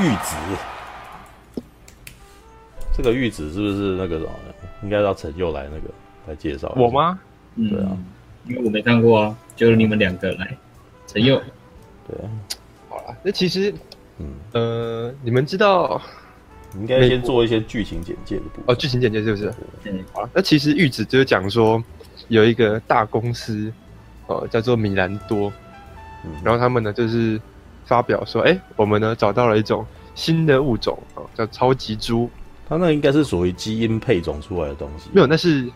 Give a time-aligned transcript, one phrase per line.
[0.00, 1.62] 玉子，
[2.96, 4.30] 这个玉子是不是那个什么？
[4.82, 5.90] 应该让陈佑来那个
[6.28, 6.72] 来介绍。
[6.76, 7.18] 我吗？
[7.56, 7.96] 对啊，
[8.46, 10.56] 因为我没看过啊，就你们两个来。
[11.08, 11.42] 陈佑，
[12.06, 12.30] 对啊，
[12.88, 13.74] 好了，那其实，
[14.18, 16.00] 嗯呃，你们知道，
[16.72, 18.64] 你应该先做一些剧情简介的部分。
[18.66, 19.52] 哦，剧情简介是不是？
[19.84, 21.82] 嗯，好了，那其实玉子就是讲说
[22.28, 23.72] 有一个大公司，
[24.28, 25.52] 呃，叫做米兰多，
[26.24, 27.40] 嗯，然后他们呢就是
[27.88, 29.84] 发表说，哎，我们呢找到了一种
[30.14, 32.30] 新的物种啊，叫超级猪。
[32.68, 35.10] 它那应该是属于基因配种出来的东西。
[35.12, 35.68] 没有，那是，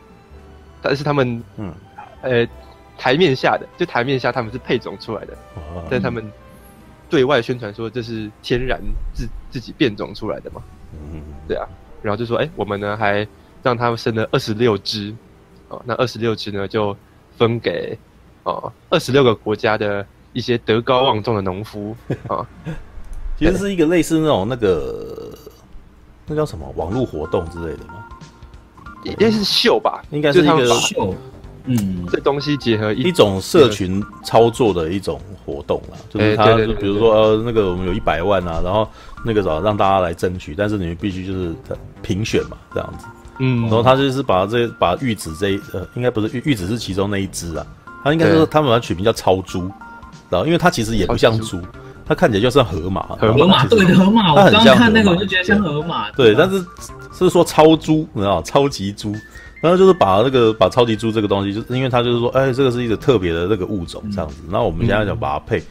[0.81, 1.75] 但是他们，嗯，
[2.23, 2.47] 呃。
[2.99, 6.31] 台面下的，就台面下他们是配种出来的，哦、但他们
[7.11, 8.81] 对外宣传说这是天然
[9.13, 10.63] 自自己变种出来的嘛，
[11.11, 11.67] 嗯，对啊，
[12.01, 13.27] 然后就说，哎、欸，我们呢还
[13.61, 15.13] 让他们生了二十六只，
[15.69, 16.97] 哦，那二十六只呢就
[17.37, 17.99] 分给
[18.45, 21.97] 哦二十六个国家的一些德高望重的农夫
[22.29, 22.47] 啊， 哦、
[23.39, 25.31] 其实是一个类似那种那个
[26.27, 28.07] 那叫什么网络活动之类的吗？
[29.05, 31.15] 应该是秀吧，应该是一个秀。
[31.65, 38.89] 嗯，这东西结合一,一种社群操作的一种活动啦，就是他，就比如说呃，那个我们有一百万啊，然后
[39.25, 41.55] 那个啥让大家来争取，但是你们必须就是
[42.03, 43.07] 评选嘛，这样子。
[43.39, 47.65] 嗯，然后他就是把这把玉子这一呃，应该不是玉玉子是其中那一只啊，
[48.03, 49.71] 他应该是他们把它取名叫超猪，
[50.33, 51.61] 然后因为它其实也不像猪，
[52.05, 56.65] 它看起来就像河马，河马对河马，我刚看那个我就觉得像河马，对，但是
[57.13, 59.15] 是说超猪，你知道超级猪。
[59.61, 64.43] 然后就是把那个把超级猪这个东西，就是因为它就是说，哎，这个是一个特别的那个物种这样子。
[64.51, 65.63] 然后我们现在想把它配，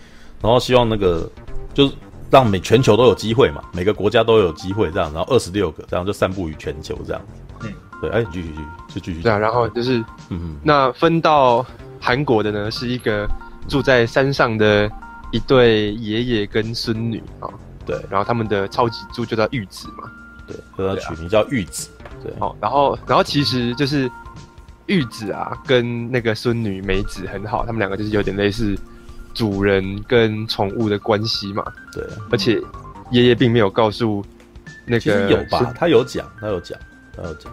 [0.41, 1.29] 然后希望那个
[1.73, 1.93] 就是
[2.29, 5.11] 让每全球都有机会嘛，每个国家都有机会这样。
[5.13, 7.67] 然后二十六个这样就散布于全球这样子。
[7.67, 8.61] 嗯，对，哎，继续继续
[8.93, 9.21] 就继续。
[9.21, 9.97] 对啊，然后就是，
[10.29, 11.65] 嗯嗯，那分到
[11.99, 13.27] 韩国的呢，是一个
[13.67, 14.89] 住在山上的
[15.31, 17.47] 一对爷爷跟孙女啊。
[17.83, 20.09] 对，然后他们的超级猪就叫玉子嘛。
[20.47, 21.89] 对，所以它取名叫玉子。
[22.23, 24.09] 对，好，然后，然后其实就是
[24.85, 28.77] 玉子啊，跟那个孙女美子很好，他们两个就是有点类似
[29.33, 31.63] 主人跟宠物的关系嘛。
[31.91, 32.61] 对，而且
[33.09, 34.23] 爷爷并没有告诉
[34.85, 35.73] 那个有吧？
[35.75, 36.77] 他有讲，他有讲，
[37.17, 37.51] 他有讲，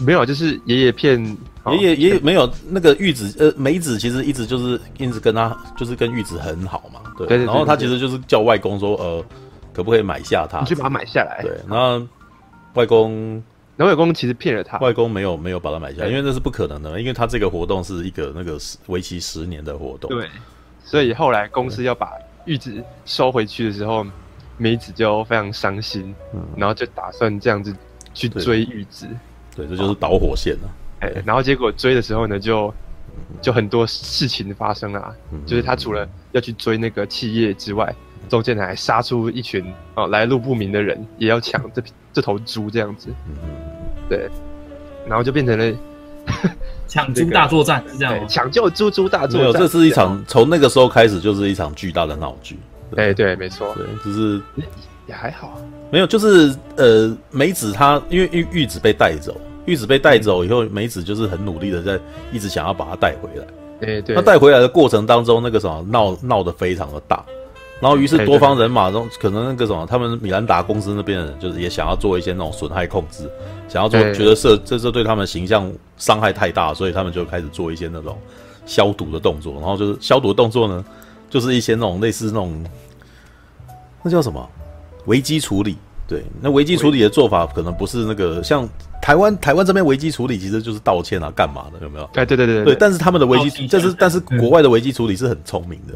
[0.00, 1.18] 没有，就是爷爷骗
[1.72, 7.00] 爷爷，爷爷没有那个玉子，呃，梅子其实一直就是一直跟他，就是跟玉子很好嘛。
[7.16, 9.24] 对，然后他其实就是叫外公说，呃，
[9.72, 10.60] 可不可以买下他？
[10.60, 11.40] 你去把它买下来。
[11.42, 12.06] 对，然后
[12.74, 13.42] 外公。
[13.76, 20.08] 然后外公其实骗了他，外公没有没有把它买下来，因为那是不可能的，因为他这个活动是一个那个为期十年的活动。
[20.10, 20.28] 对，
[20.84, 22.12] 所以后来公司要把
[22.44, 24.06] 玉子收回去的时候，
[24.58, 27.74] 梅子就非常伤心，嗯，然后就打算这样子
[28.12, 29.08] 去追玉子。
[29.56, 30.70] 对，这就是导火线了。
[31.04, 32.72] 哎，然后结果追的时候呢，就
[33.42, 35.12] 就很多事情发生啊，
[35.46, 37.94] 就是他除了要去追那个企业之外，
[38.28, 41.82] 中间还杀出一群哦来路不明的人，也要抢这
[42.12, 43.08] 这头猪这样子。
[44.08, 44.28] 对，
[45.06, 45.76] 然后就变成了
[46.88, 48.26] 抢猪大作战，是这样吗？
[48.28, 52.58] 抢救猪猪大作战，没有，这是一场从那个时候开始就是一场巨大的闹剧。
[52.96, 54.40] 哎，对，没错，对，就是
[55.06, 55.58] 也还好，
[55.90, 61.98] 没有，就是呃，梅子她因为玉玉子被带走，玉子被带走以后，梅子就是很努力的在
[62.32, 63.44] 一直想要把她带回来。
[63.80, 67.24] 哎，对，她带回来的过程当中，那个什么闹闹得非常的大。
[67.80, 73.28] 然后，于是多方人马中，可能那个什么，他们米兰达公司那边的人，就是也想要做一些那种损害控制，
[73.68, 78.16] 想要做，觉得这这这对他们形象伤害太大，所以他们就开始做一些那种
[78.64, 79.54] 消毒的动作。
[79.54, 80.84] 然后就是消毒的动作呢，
[81.28, 82.64] 就是一些那种类似那种
[84.02, 84.48] 那叫什么
[85.06, 85.76] 危机处理。
[86.06, 88.68] 对，那危机处理的做法可能不是那个像
[89.00, 92.04] 台湾台湾这边危机处理，其实就是道歉啊，干嘛的，有没有？
[92.14, 92.76] 哎，对对对对，对。
[92.78, 95.94] 但是他们的危机，但是但是国外的危机处理是很聪明的。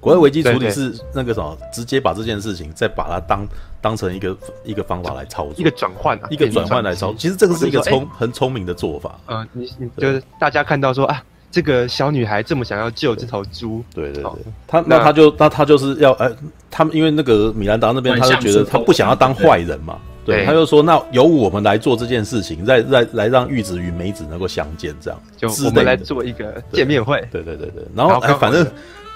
[0.00, 3.46] 国外危机处理是那个什么，直接把这件事情再把它当
[3.82, 4.34] 当成一个
[4.64, 7.16] 一个方法来操作，一个转换啊，一个转换来操作。
[7.18, 9.20] 其实这个是一个聪很聪明的做法。
[9.26, 14.32] 嗯，你你就是大家看到说啊，这个小女孩这么想要救这头猪，对对对，
[14.66, 16.30] 他那他就那他就是要哎，
[16.70, 25.20] 他们因为那个米兰达那边他就觉得他不想要当坏人嘛，对，他就说那由我们来做这件事情，再再来让玉子与梅子能够相见，这样。
[25.36, 28.66] 就我们来做一个见面会，对对对对，然后哎反正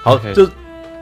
[0.03, 0.49] 好就。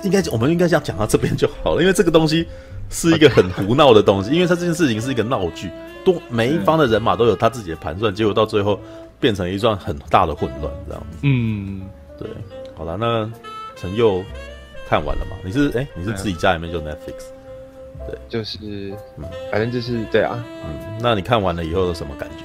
[0.04, 2.44] 应该我们应该这样讲到这边就好了，因为这个东西
[2.90, 5.70] 是一个很胡闹的东西，因为他这件事情是一个闹剧，
[6.04, 8.80] 多每一方的人马都有他自己的盘算，结果到最后
[9.22, 11.18] 变成一段很大的混乱，这样子。
[11.22, 11.88] 嗯，
[12.18, 12.28] 对。
[12.76, 13.32] 好了，那
[13.76, 14.22] 陈佑
[14.86, 15.36] 看完了吗？
[15.42, 17.30] 你是哎、欸，你是自己家里面就 Netflix？
[18.06, 20.44] 对，就是嗯，反正就是对啊。
[20.64, 22.44] 嗯，那你看完了以后有什么感觉？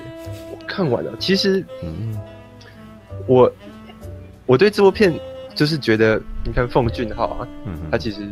[0.51, 2.17] 我看完了，其实嗯，
[3.25, 3.51] 我
[4.45, 5.13] 我对这部片。
[5.57, 8.29] 就是觉得，你看奉俊昊啊，嗯、他其实，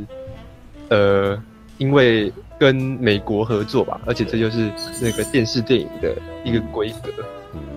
[0.90, 1.36] 呃，
[1.80, 4.72] 因为跟美国合作吧，而且这就是
[5.02, 6.14] 那个电视电影的
[6.44, 7.26] 一个规格，嗯，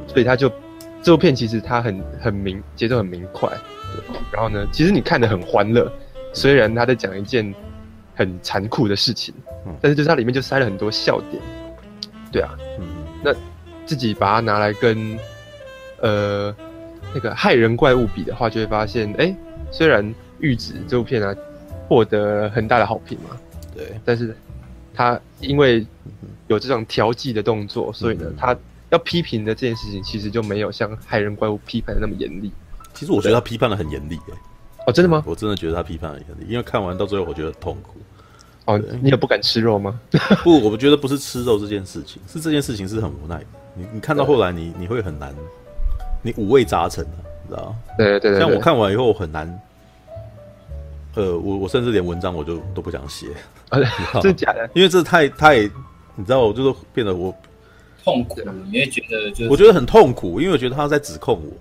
[0.08, 0.50] 所以他就
[1.02, 3.48] 这部片其实它很很明，节奏很明快，
[3.94, 5.88] 对，然后呢，其实你看的很欢乐，
[6.32, 7.54] 虽然他在讲一件
[8.16, 9.32] 很残酷的事情，
[9.66, 11.40] 嗯，但是就是它里面就塞了很多笑点，
[12.32, 12.86] 对啊，嗯，
[13.22, 13.32] 那
[13.86, 15.16] 自己把它拿来跟
[16.00, 16.54] 呃
[17.14, 19.32] 那个害人怪物比的话，就会发现，哎，
[19.70, 20.04] 虽然
[20.40, 21.34] 《玉子》这部片啊
[21.88, 23.36] 获得很大的好评嘛，
[23.74, 24.36] 对，但是。
[24.94, 25.86] 他因为
[26.48, 28.56] 有这种调剂的动作，所以呢，他
[28.90, 32.50] 要批评的这件事情，其实就没有像害人怪物批判的那么严厉。
[32.94, 34.34] 其实我觉得他批判的很严厉，哎，
[34.86, 35.22] 哦，真的吗？
[35.26, 37.98] 我真的觉得他批判很严厉，因为看完到最后，我觉得痛苦。
[38.64, 39.98] 哦，你也不敢吃肉吗？
[40.44, 43.46] 不，我觉得不是吃肉这件事情，是这件事情是很无奈的。
[43.74, 45.34] 你你看到后来你，你你会很难，
[46.22, 47.10] 你五味杂陈的，
[47.44, 47.76] 你知道吗？
[47.96, 48.40] 对对对，对。
[48.40, 49.60] 像我看完以后很难，
[51.14, 53.28] 呃，我我甚至连文章我就都不想写。
[53.70, 53.78] 啊，
[54.20, 54.68] 真的假的？
[54.74, 55.60] 因为这太太，
[56.14, 57.34] 你知道，我就是变得我
[58.08, 58.40] 痛苦，
[58.70, 61.52] 你会觉得就是我觉得很痛苦，因为我觉得他在指控我，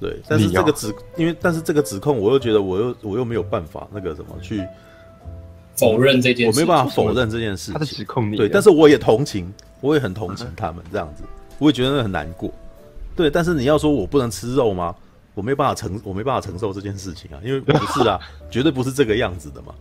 [0.00, 4.62] 对，但是这个指，因为但是这个指控，我又觉得我又我又没有办法那个什么去
[5.74, 11.24] 否认这件事，我没办法否认这件事，他的指控你，对，但是我也同情，我也很同情他们这样子，
[11.58, 12.52] 我也觉得很难过，
[13.16, 14.94] 对，但是你要说我不能吃肉吗？
[15.34, 19.74] 我没办法承，我没办法承受这件事情啊，因为不是啊， 绝对不是这个样子的嘛。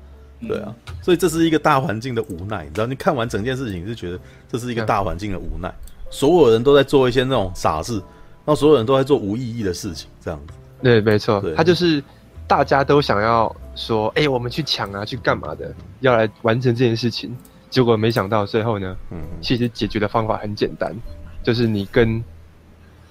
[0.47, 2.87] 对啊，所以这是一个大环境的无奈，你知道？
[2.87, 4.19] 你看完整件事情，是觉得
[4.51, 5.73] 这是一个大环境的无奈，
[6.09, 10.53] 所有人都在做一些那种傻事，然后所有人都在做无意义的事情，这样子。
[10.81, 12.03] 对，没错，他就是
[12.47, 17.35] 大家都想要说，哎、欸，我们去抢啊，去干嘛的，要来完成这件事情。
[17.69, 20.95] 结果没想到最后呢，嗯，其实解决的方法很简单，
[21.41, 22.23] 就是你跟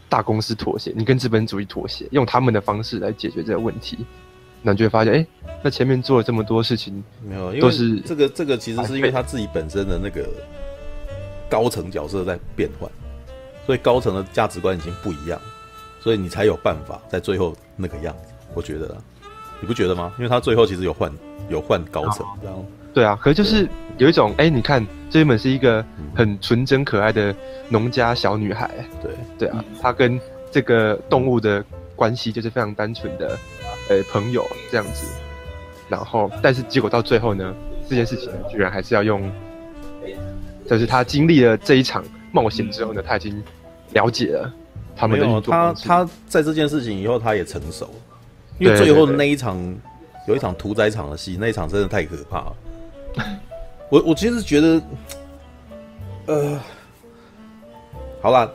[0.09, 4.07] 大公司妥协，你跟资本主义妥协，用他们的方式来解决这个问题。
[4.63, 5.27] 那你就会发现，哎、欸，
[5.63, 10.25] 那前面做了这么多事情，没有，都是这个这个其实是因为他自己本身的那个
[11.51, 12.89] 高层角色在变换，
[13.67, 15.41] 所以高层的价值观已经不一样，
[16.01, 18.33] 所以你才有办法在最后那个样子。
[18.55, 18.97] 我觉得，
[19.61, 20.13] 你不觉得吗？
[20.19, 21.13] 因为他最后其实有换
[21.49, 23.69] 有换高层，然后对啊，可是就是
[23.99, 25.85] 有一种，哎、欸，你看这原本是一个
[26.15, 27.35] 很纯真可爱的
[27.69, 28.71] 农家小女孩，
[29.03, 30.21] 对对啊，她跟
[30.51, 31.65] 这个动物的
[31.97, 33.37] 关系就是非常单纯的。
[33.93, 35.07] 呃，朋友这样子，
[35.87, 37.55] 然后，但是结果到最后呢，
[37.87, 39.31] 这件事情呢，居然还是要用，
[40.67, 42.03] 就是他经历了这一场
[42.33, 43.43] 冒险之后呢，他已经
[43.93, 44.51] 了解了
[44.97, 45.53] 他们的运作。
[45.53, 47.91] 他他在这件事情以后，他也成熟，
[48.59, 52.57] 因为最后的那一场，对对对，有一场屠宰场的戏，那一场真的太可怕了。
[53.91, 54.83] 我我其实觉得，
[56.25, 56.59] 呃，
[58.23, 58.51] 好啦，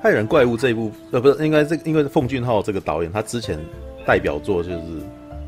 [0.02, 3.58] 《害人怪物》这一部，呃，不是应该这，因为奉俊昊这个导演，他之前。
[4.08, 4.76] 代表作就是《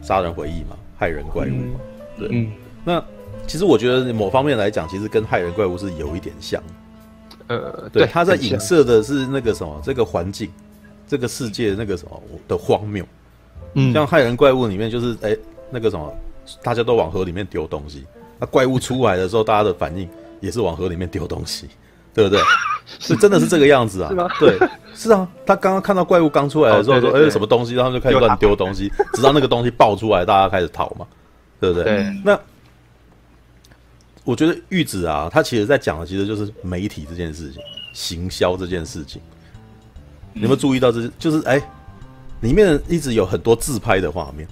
[0.03, 1.81] 杀人回忆》嘛，《害人怪物》嘛，
[2.19, 2.29] 嗯、对。
[2.31, 2.53] 嗯、
[2.85, 3.03] 那
[3.47, 6.63] 其实我觉得某方面来讲，其实跟《害人怪物》是有一点像。
[7.47, 10.51] 呃，对，他在影射的是那个什么，这个环境、
[11.09, 13.03] 这个世界那个什么的荒谬。
[13.73, 15.39] 嗯，像《害人怪物》里面就是，哎、欸，
[15.71, 16.15] 那个什么，
[16.63, 18.05] 大家都往河里面丢东西，
[18.39, 20.07] 那怪物出来的时候，大家的反应
[20.39, 21.67] 也是往河里面丢东西。
[22.15, 22.41] 对不对？
[22.99, 24.09] 是真的是这个样子啊？
[24.11, 24.29] 是吗？
[24.39, 24.59] 对，
[24.95, 25.27] 是啊。
[25.47, 31.07] 他刚刚看到怪物刚出来的时候，说：“哎，什么东西？”然后就开始乱丢东西，直到那个东西爆出来，大家开始逃嘛，
[31.61, 31.85] 对不对？
[31.85, 32.21] 对。
[32.25, 32.39] 那
[34.25, 39.23] 我觉得玉子啊，他其实在讲的其实就是媒体这件事情，行销这件事情。
[40.33, 41.01] 你有没有注意到这？
[41.03, 41.61] 这就是哎，
[42.41, 44.47] 里面一直有很多自拍的画面。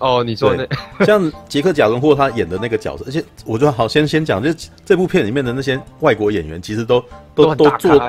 [0.00, 0.66] 哦，你说那
[1.06, 4.50] 像杰克·贾伦霍他演的那个角色，而且我觉得好，先先讲，就
[4.84, 7.02] 这部片里面的那些外国演员，其实都
[7.34, 8.00] 都都做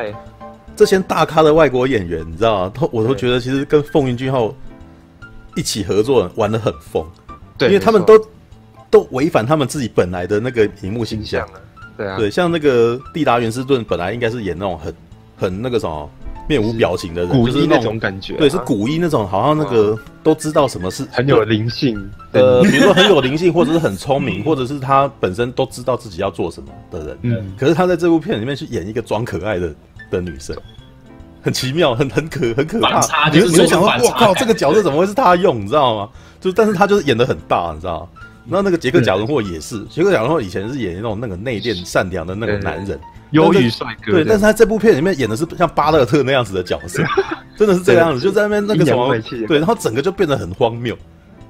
[0.76, 2.72] 这些大咖的外国演员，你知道吗？
[2.74, 4.54] 都我都觉得其实跟奉俊昊
[5.56, 7.06] 一起合作玩的很疯，
[7.58, 8.20] 对，因为他们都
[8.90, 11.48] 都违反他们自己本来的那个荧幕形象，
[11.96, 14.96] 对啊，对，像那个蒂达·元斯顿本来应该是演那种很
[15.38, 16.10] 很那个什么。
[16.48, 21.98] 面无表情的人，古就是那种感觉，对，是古一那种，好像那个都知道什么是很有灵性，
[22.34, 27.18] 呃，比如说很有灵性，或者是很聪明，或者是他本身都知道自己要做什么的人。
[27.24, 29.74] 嗯，可是他在这部片里面去演一个装可爱的
[30.12, 30.56] 的女生，
[31.42, 33.30] 很奇妙，很很可很可怕。
[33.30, 35.60] 你你会想说，我靠，这个角色怎么会是他用？
[35.62, 36.10] 你知道吗？
[36.40, 38.08] 就但是他就是演的很大，你知道吗？
[38.48, 43.00] 然后那个杰克贾伦霍也是，杰克贾伦霍以前是演那种那个内敛善良的那个男人。
[43.36, 47.04] 忧郁帅哥，对，但是他这部片里面演的是像巴勒特那样子的角色，
[47.56, 49.16] 真的是这样子，就在那边那个什么，
[49.48, 50.98] 对，然后整个就变得很荒谬。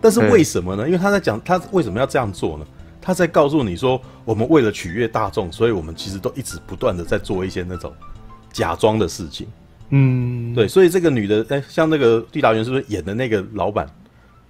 [0.02, 0.86] 但是为什么呢？
[0.86, 2.66] 因为他在讲他为什么要这样做呢？
[3.02, 7.94] 他在告诉你说，我们为了取悦大众，所以我们其实都一直不断的在做一些那种
[8.52, 9.48] 假装的事情。
[9.90, 13.88] 嗯，对，所以这个女的，哎，像那个地达员是不是演的那个老板？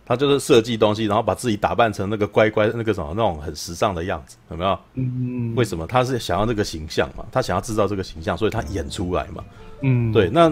[0.05, 4.77] 他就是设计东西，然后把自己打扮成那个乖乖那个什么那种很时尚的样子，有没有？
[4.93, 5.87] 嗯，为什么？
[5.87, 9.43] 他是想要这个形象嘛，他想要制造这个形象，所以他演出来嘛。
[9.81, 10.29] 嗯，对。
[10.29, 10.51] 那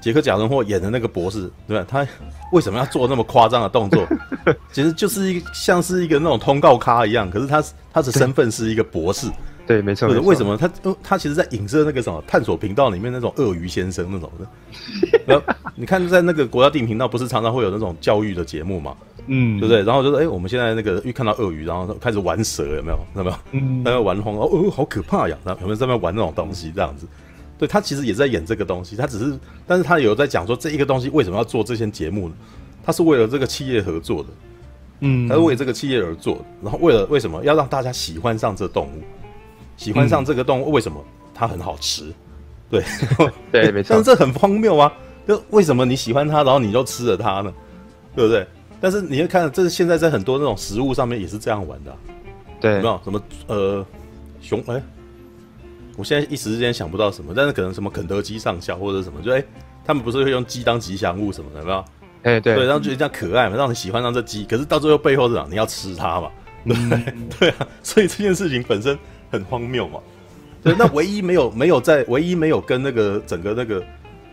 [0.00, 1.86] 杰克·贾伦霍演的那个博士，对吧？
[1.88, 2.06] 他
[2.52, 4.06] 为什么要做那么夸张的动作？
[4.72, 9.28] 其实就是一个像是一个那种通告咖一样，可是他他的身份是一个博士。
[9.72, 10.08] 对，没错。
[10.20, 10.70] 为什么他
[11.02, 14.46] 他其实在影射那个什么探索频道里面那种鳄鱼先生那种的？
[15.26, 18.94] 然后你看，在那个国家地理频道不是常常会有那种教育的节目嘛？
[19.28, 19.82] 嗯，对不对？
[19.82, 22.98] 然后就是哎，我们现在那个一看到鳄鱼，然后开始玩蛇，有没有？
[23.16, 23.36] 有没有？
[23.52, 25.38] 嗯，在那玩红哦，哦，好可怕呀！
[25.42, 26.70] 然后有没有在那玩那种东西？
[26.74, 27.06] 这样子，
[27.56, 32.34] 对他其实也在演这个东西，他只是，但是他有在讲说这一个东西为什么要做这些节目呢？
[32.84, 34.28] 他是为了这个企业合作的，
[35.00, 39.02] 嗯，他是为这个企业而做的，然后为了为什么要让大家喜欢上这动物？
[39.82, 42.04] 喜欢上这个动物，为什么它很好吃？
[42.70, 42.84] 对，
[43.50, 43.88] 对， 没错。
[43.90, 44.92] 但是这很荒谬啊！
[45.26, 47.52] 就为什么你喜欢它，然后你就吃了它呢？
[48.14, 48.46] 对不对？
[48.80, 51.96] 但是你会看，这是现在在很多那种食物上面也是这样玩的啊。
[52.60, 53.84] 对，有没有什么呃
[54.40, 54.62] 熊？
[54.68, 54.80] 哎，
[55.96, 59.42] 我现在一时之间想不到什么，但是可能什么肯德基上校或者什么，就哎，
[59.84, 61.84] 他们不是会用鸡当吉祥物什么的，有没有？
[62.22, 64.44] 哎，对，对，然后觉得这样可爱嘛，让你喜欢上这鸡。
[64.44, 65.44] 可是到最后背后是啥？
[65.50, 66.30] 你要吃它嘛？
[66.64, 67.66] 对， 对啊。
[67.82, 68.96] 所以这件事情本身。
[69.32, 69.98] 很荒谬嘛，
[70.62, 73.82] 对，那唯一没有没有在唯一没有跟那个整个那个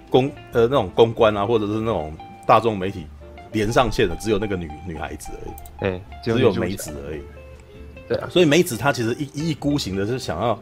[0.10, 2.13] 公呃那种公关啊，或者是那种
[2.46, 3.08] 大众媒体
[3.53, 5.29] 连上线的，只有那个女女孩子
[5.82, 7.22] 而已，哎，只有梅子而已，
[8.10, 10.60] 对啊，所以梅子她其实一一意孤行的是想要，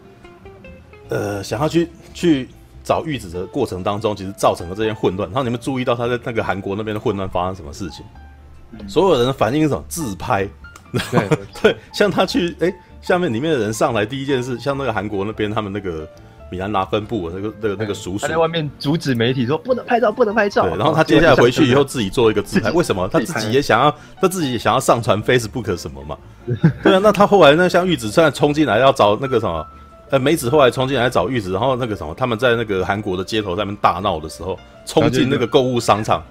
[1.10, 2.48] 呃，想要去去
[2.84, 5.28] 找玉子的过程当中，其实造成了这些混乱。
[5.30, 8.06] 然后你们注意到她在那个韩国那边的混乱发生什么事情？
[8.88, 9.84] 所有人的反应是什么？
[9.90, 10.48] 自拍，
[11.12, 11.28] 对
[11.60, 12.72] 对，像他去哎。
[13.02, 16.08] 下面里面的人上来，第一件事，像那个韩国那边，他们那个
[16.50, 20.64] 米兰达分部那个那个那个叔叔，他在外面阻止媒体说不能拍照，不能拍照。
[20.64, 23.08] 对，然后他接下来回去以后自己做一个自拍，为什么？
[23.08, 26.18] 他自己也想要，他自己也想要上传 Facebook 什么嘛？
[26.84, 29.66] 对啊，那他后来那像玉子突然冲进来要找那个什么，
[30.10, 36.24] 呃，梅子后来冲进来找玉子，然后那个什么，他们在那个韩国的街头在那边大闹的时候，冲进那个购物商场，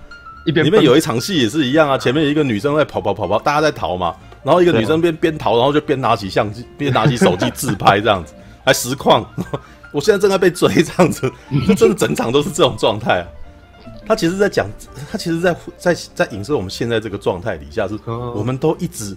[0.47, 4.15] 里面有一场戏也是一样啊，前面有一个女生在跑跑跑跑，大家在逃嘛。
[4.47, 8.33] 然后一个女生边边逃，然后就边拿起相机， 边拿起手机自拍，这样子
[8.65, 9.29] 还实况。
[9.93, 11.29] 我现在正在被追，这样子，
[11.67, 13.27] 就真的整场都是这种状态啊。
[14.07, 14.69] 他其实，在讲，
[15.11, 19.17] 他其实在，在在在影射我们现在这个状态底下，是我们都一直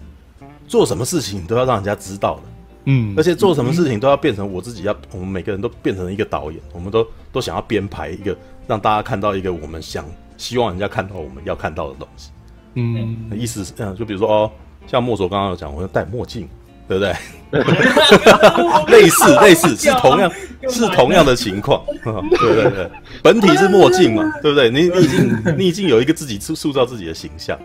[0.67, 2.41] 做什么事情都要让人家知道的，
[2.86, 10.05] 嗯，而且做什么事情都要变成我自己要，我们每个人都变成一个导演，我们都都想要编排一个让大家看到一个我们想
[10.38, 12.31] 希望人家看到我们要看到的东西，
[12.74, 14.51] 嗯，意思是这样，就比如说哦。
[14.89, 16.48] 像墨索刚刚有讲，我要戴墨镜，
[16.88, 17.13] 对不对？
[18.89, 20.31] 类似类似 是同样
[20.69, 21.84] 是同样的情况，
[22.39, 22.89] 对对对，
[23.24, 24.69] 本体是墨镜嘛，对不对？
[24.69, 27.58] 你你已经你已经有一个自己塑塑造自己的形象，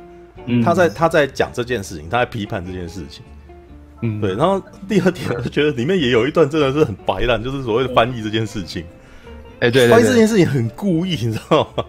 [0.62, 3.23] 他在他在讲这件事情，他在批判这件事情，
[4.02, 4.35] 嗯，对。
[4.35, 8.85] 然后第二点，我觉得里面也有一段真的是很白烂，就是所谓的翻译这件事情，
[9.61, 11.85] 哎，对，翻译这件事情很故意，你知道吗？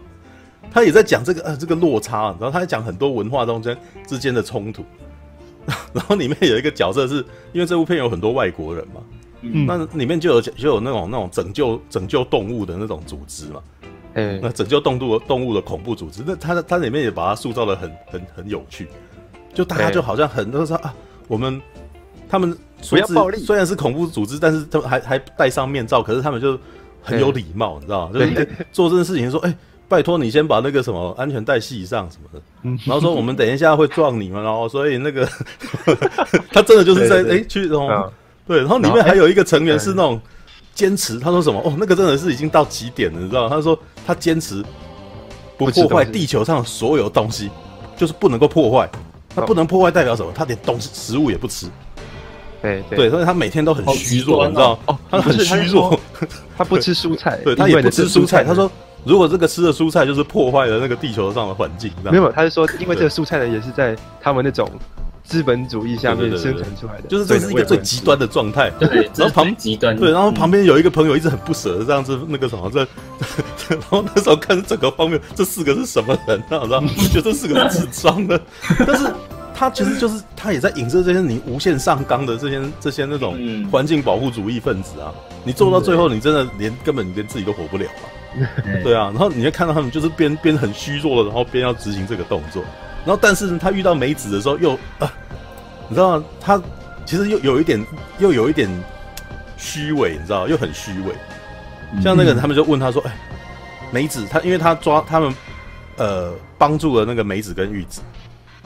[0.72, 4.84] 他也在讲这个呃这个落差，然后他在讲很多文化中间之间的冲突。
[5.94, 9.02] 然后里面有一个角色是，因为这部片有很多外国人嘛，
[9.42, 13.62] 嗯，那里面就有就有那种那种拯救拯救动物的那种组织嘛，
[14.14, 18.88] 嗯，那拯救动物动物的恐怖组织，那它它里面也把它塑造的很很很有趣，
[19.54, 20.94] 就大家就好像很多说啊，
[21.28, 21.62] 我们
[22.30, 22.58] 他们
[22.90, 26.60] 不要暴力，虽然是恐怖组织，但是他们还还戴上面罩，可是他们就
[27.02, 28.14] 很有礼貌，你知道吗？
[28.14, 29.56] 就是做这件事情说，哎。
[29.88, 32.42] 拜托你先把那个什么安全带系上什么的，
[32.86, 35.30] 然后说我们等一下会撞你们，然后所以那个
[36.52, 38.12] 他真的就是在哎去然后
[38.48, 40.20] 对，然后里面还有一个成员是那种
[40.74, 43.48] 坚持，他说什么哦那个真的是已经到极点了，你知道？
[43.48, 43.78] 他说
[44.08, 44.64] 他坚持
[45.58, 47.52] 不破坏地球上的所有东西，
[47.96, 48.90] 就是不能够破坏，
[49.36, 50.32] 他不能破坏代表什么？
[50.34, 51.68] 他连东西食物也不吃，
[52.62, 54.80] 对对，所以他每天都很虚弱，你知道？
[54.88, 56.00] 哦，他很虚弱，
[56.58, 58.70] 他不吃蔬菜， 对他也不吃蔬菜，他说。
[59.06, 64.70] 如果这个吃的蔬菜就是破坏了那个地球上的环境，没有，他是说，因为这个蔬菜呢，也是在他们那种
[65.24, 68.72] 资本主义下面生产出来的，就是这是一个最极端的状态。
[68.80, 72.80] 对，然后旁极端，对，然后旁边有一个朋友一直很不舍得这样子，那个什么，这，
[73.70, 76.40] 然后那时候看整个方面，这四个是什么人？
[76.40, 76.90] 你知道吗？
[77.12, 78.42] 觉得这四个是智障的，
[78.88, 79.06] 但是
[79.54, 83.38] 他其实就是他也在影射这些你无限上纲的这些这些那种
[83.72, 88.15] 环境保护主义分子啊，你做到最后，你真的连根本你连自己都活不了啊。
[88.84, 92.64] 对啊，然后你会看到他们就是边边很虚弱的，然后边要执行这个动作，
[93.06, 95.12] 然后但是呢，他遇到梅子的时候又啊，
[95.88, 96.26] 你知道吗？
[96.40, 96.62] 他
[97.06, 97.86] 其实又有一点
[98.20, 98.70] 又有一点
[99.58, 101.14] 虚伪，你知道，又很虚伪。
[102.02, 103.16] 像那个人，他们就问他说：“哎，
[103.92, 105.34] 梅子，他因为他抓他们，
[105.98, 108.02] 呃，帮助了那个梅子跟玉子，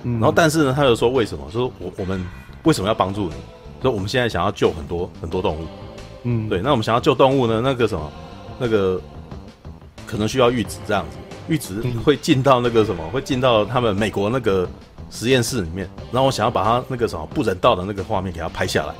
[0.03, 1.47] 嗯，然后但是呢，他又说为什么？
[1.51, 2.25] 说我我们
[2.63, 3.33] 为什么要帮助你？
[3.81, 5.67] 说我们现在想要救很多很多动物，
[6.23, 7.61] 嗯，对，那我们想要救动物呢？
[7.63, 8.11] 那个什么，
[8.57, 8.99] 那个
[10.09, 14.67] 可能需要玉子这样子，玉子会进到那个什么，会进到他们美国那个
[15.11, 18.93] 实验室里面，然后我想要把他那个什么不人道的那个画面给他拍下来，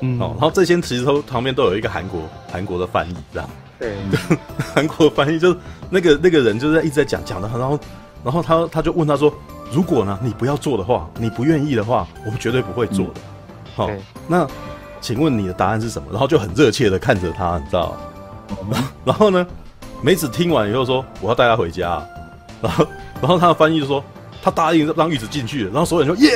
[0.00, 3.48] 嗯，哦，然后这些其实都旁边都有一个韩国韩国的翻译，这样，
[3.78, 3.94] 对，
[4.74, 5.56] 韩国翻译就是
[5.88, 7.78] 那个那个人就是在一直在讲讲的，然后
[8.24, 9.32] 然后他他就问他说。
[9.72, 13.20] 如果呢，你不要做的话，你不愿意的话，我们绝对不会做的。
[13.76, 14.48] 好、嗯哦，那
[15.00, 16.08] 请问你的答案是什么？
[16.10, 17.96] 然后就很热切的看着他，你知道？
[18.50, 19.46] 嗯、 然后呢，
[20.02, 22.02] 梅子听完以后说：“我要带他回家。
[22.60, 22.86] ”然后，
[23.20, 24.02] 然后他的翻译就说
[24.42, 26.32] ：“他答应让玉子进去。”然后所有人说：“耶！”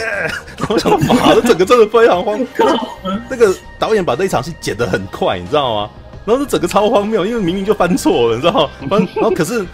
[0.59, 2.47] 然后我想，妈的，整个真的非常荒谬。
[3.31, 5.91] 那个导演把这一场戏剪得很快，你知道吗？
[6.25, 8.99] 然后这整个超荒谬，因为明明就翻错了，你知道吗？
[9.17, 9.65] 然后可是。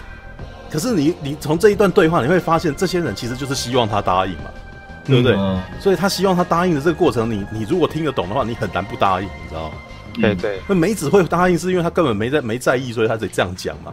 [0.72, 4.44] 可是你你从这一段对话，你会发现这些人其实就是希望他答应嘛，
[5.04, 5.34] 对不对？
[5.36, 9.72] 嗯、所以他希望他答应的这个过程，你你如果听得懂的话，你很难不答应，你知道吗？
[10.14, 10.60] 对对。
[10.68, 13.92] 那梅子会答应，是因为他根本没在没在意，所以他得这样讲嘛。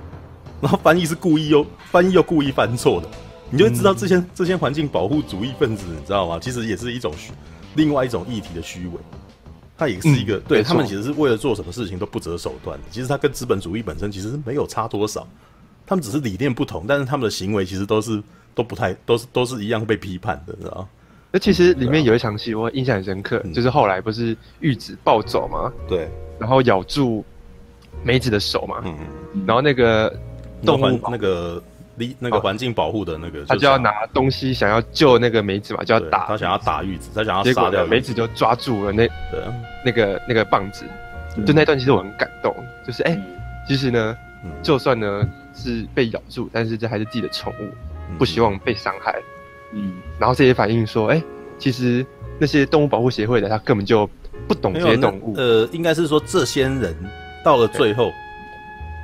[0.62, 3.08] 然后翻译是故意又翻译又故意翻错的，
[3.50, 6.40] 你就会知道这些、嗯、这些环境保护主义分子，你知道吗？
[6.42, 7.32] 其实也是一种虚，
[7.76, 9.00] 另外一种议题的虚伪。
[9.78, 12.84] 他也是一个、嗯、对他们其实是为了做什么事情都不择手段的。
[12.90, 15.28] 其实他跟资本主义本身其实是没有差多少。
[15.86, 18.22] 他们只是理念不同，但是他们的行为其实都是
[18.56, 20.88] 都不太都是都是一样被批判的，知道吗？
[21.32, 27.24] 那其实里面有一场戏我印象很深刻，嗯、就是后来不是玉子暴走嘛，对，然后咬住
[28.04, 28.98] 梅子的手嘛，嗯
[29.34, 30.14] 嗯，然后那个
[30.66, 31.62] 动物那个
[31.98, 39.42] 离那个环境保护的那个，他就要拿东西想要救那个梅子嘛，就要打他想要打玉子，他想要杀掉梅子，就抓住了那对
[39.86, 40.86] 那个那个棒子，
[41.46, 42.56] 就那段其实我很感动，
[42.86, 43.22] 就是哎、欸，
[43.68, 45.28] 其实呢，嗯、就算呢。
[45.60, 47.72] 是被咬住，但是这还是自己的宠物，
[48.20, 49.20] 不希望被伤害。
[49.74, 51.24] 嗯，然后这些反映说，哎、欸，
[51.58, 52.06] 其实
[52.40, 54.10] 那些动物保护协会的他根本就
[54.48, 55.34] 不懂这些动物。
[55.36, 56.96] 呃，应该是说这些人
[57.44, 58.12] 到了最后，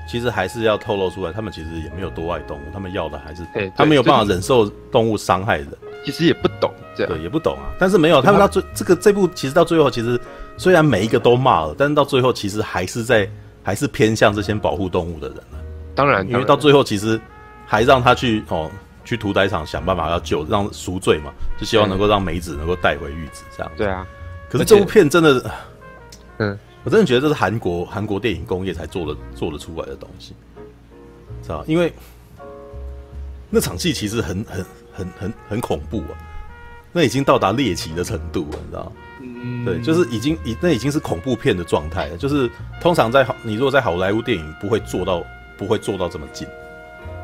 [0.09, 3.43] 其实还是要透露出来，他们其实也没有多爱动物，他们要的还是，
[3.75, 5.67] 他没有办法忍受动物伤害人，
[6.05, 7.71] 其实也不懂这样，对，也不懂啊。
[7.79, 10.19] 但是没有，他们到最这个这部其实到最后，其实
[10.57, 13.29] 虽然每一个都骂了，但是到最后其实还是在
[13.63, 15.37] 还是偏向这些保护动物的人。
[15.95, 17.19] 当然，因为到最后其实
[17.65, 18.69] 还让他去哦，
[19.05, 23.71] 去屠宰场想办法要救，让赎罪嘛，就希望能够让梅子能够带回玉子这样。
[23.75, 24.07] 对啊，
[24.49, 25.51] 可是这部片真的，
[26.37, 30.33] 嗯，我真的觉得这是韩国韩国电影工业才做的做得出来的东西，
[31.41, 31.63] 知道？
[31.67, 31.91] 因为
[33.49, 36.15] 那场戏其实很很很很很恐怖啊，
[36.91, 38.91] 那已经到达猎奇的程度了，你知道？
[39.21, 45.23] 嗯，对，就是已经已那已经是恐怖片的状态了，就是通常在好你如果在好莱坞电影不会做到。
[45.55, 46.47] 不会做到这么近，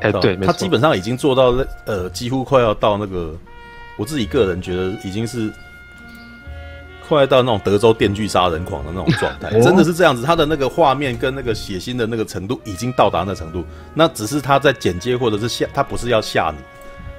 [0.01, 3.35] 哎、欸，对，他基本上已经做到了，呃，几乎快要到那个，
[3.97, 5.51] 我自己个人觉得已经是
[7.07, 10.23] 快要到那种德州电锯杀人狂的那种状态， 真的是这样子。
[10.23, 16.63] 他的那个画面跟那个血腥的那个程度已经到达那程度，那只是他在剪接或者是吓，他不是要吓你，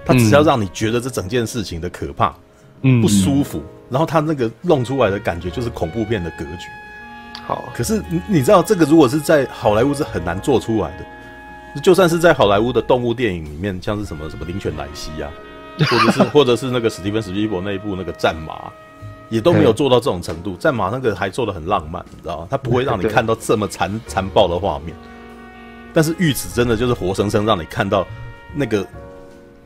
[0.04, 2.34] 他只是要让你觉得这整件事情的可怕，
[2.82, 6.66] 嗯，不舒服，然后他那个弄出来的感觉就是恐怖片的格局。
[7.46, 11.04] 好，可是你你知道这个如果是在好莱坞是很难做出来的，
[11.82, 15.30] 就算是在好莱坞的动物电影里面，像是什么什么灵犬莱西啊，
[15.78, 18.70] 或者是 或者是那个史蒂芬史匹柏那一部那个战马，
[19.28, 20.56] 也都没有做到这种程度。
[20.56, 22.48] 战马那个还做的很浪漫，你知道吗？
[22.50, 24.94] 它不会让你看到这么残残暴的画面。
[25.92, 28.06] 但是玉子真的就是活生生让你看到
[28.54, 28.86] 那个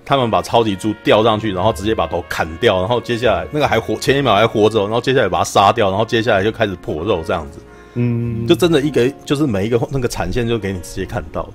[0.06, 7.58] 他们把超级猪吊上去，然后直接把头砍掉，然后接下来那个还活，前一秒还活着，然后接下来把它杀掉，然后接下来就开始破肉这样子。
[7.94, 11.48] 嗯，就真的一个就是每一个那个产线就给你直接看到，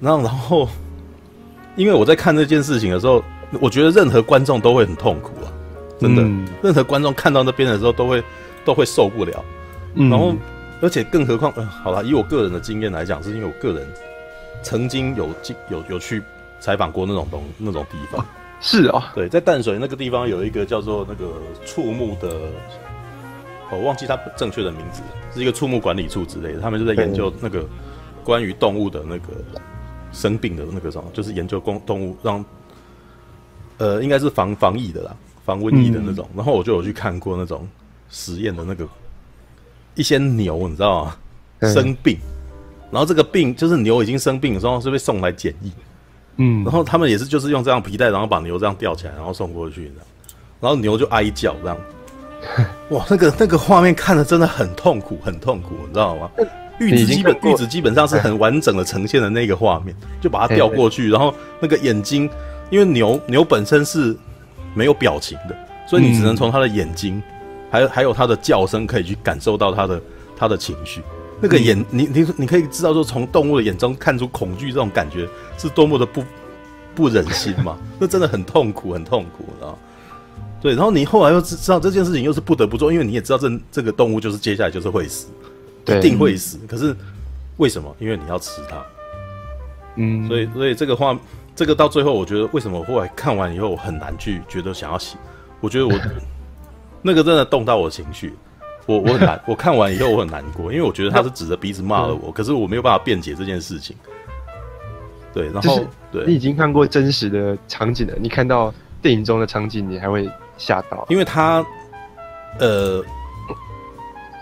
[0.00, 0.68] 然后然后，
[1.76, 3.22] 因为我在看这件事情的时候，
[3.60, 5.52] 我觉得任何观众都会很痛苦啊，
[5.98, 8.22] 真的，嗯、任何观众看到那边的时候都会
[8.64, 9.44] 都会受不了，
[9.94, 10.34] 嗯、然后
[10.80, 13.86] 而且更何况，呃，好了，以我个人的经验来讲，是因为我个人
[14.62, 16.22] 曾经有经有有去
[16.60, 18.24] 采访过那种东那种地方，
[18.60, 21.32] 是啊，对，在淡水那个地方有一个叫做那个
[21.64, 22.36] 畜牧的。
[23.68, 25.02] 我忘记它正确的名字，
[25.34, 27.66] 是一个畜牧管理处之类的，他们就在研究那个
[28.22, 29.26] 关于动物的那个
[30.16, 32.42] 生病的那个什么，就是研究公动物让
[33.76, 36.26] 呃应该是防防疫的啦，防瘟疫的那种。
[36.34, 37.68] 然后我就有去看过那种
[38.08, 38.88] 实验的那个
[39.94, 41.16] 一些牛，你知道吗？
[41.60, 42.18] 生病，
[42.90, 45.70] 然后这个病就是牛已经生病的时候是被送来检疫，
[46.36, 50.04] 嗯，然后他们也是就是用这样皮带，然后把牛这样吊起来，然后送过去，你知道，
[50.60, 51.76] 然后牛就哀叫这样。
[52.90, 56.30] 哇，那个那个画面看的真的很痛苦，很痛苦，你知道吗？
[56.78, 62.28] 玉子基本玉子基本上是很完整的呈现的那个画面，就把它调过去，然后那个眼睛，
[62.70, 64.16] 因为牛牛本身是
[64.74, 65.56] 没有表情的，
[65.88, 67.22] 所以你只能从它的眼睛，
[67.70, 70.02] 还有还有它的叫声，可以去感受到它的
[70.36, 71.02] 它的情绪。
[71.40, 76.24] 那个眼，你你你可以知道说，从动物的眼中看出恐惧这种感觉是多么的不
[76.94, 77.76] 不忍心嘛？
[78.00, 79.76] 那真的很痛苦，很痛苦啊！
[80.62, 85.26] 对，然后你后来又知知道这件事情又是不得不做，因为你也知道这这个动物就是接下来就是会死，
[85.86, 86.58] 一定会死。
[86.66, 86.94] 可是
[87.56, 87.94] 为什么？
[87.98, 88.84] 因为你要吃它。
[89.96, 91.18] 嗯，所以所以这个话，
[91.54, 95.16] 这个到最后，我觉得为什么后来看完以后我很难去觉得想要洗？
[95.60, 95.94] 我觉得我
[97.00, 98.34] 那个真的动到我情绪，
[98.84, 103.96] 我我很难， 我看完以后我很难过，因为我觉得他是指着鼻子骂了我，可是我没有办法辩解这件事情。
[105.32, 111.06] 对，然后对，你已经看过真实的场景了，你看到电影中的场景，你还会吓到？
[111.08, 111.64] 因为他
[112.58, 113.02] 呃，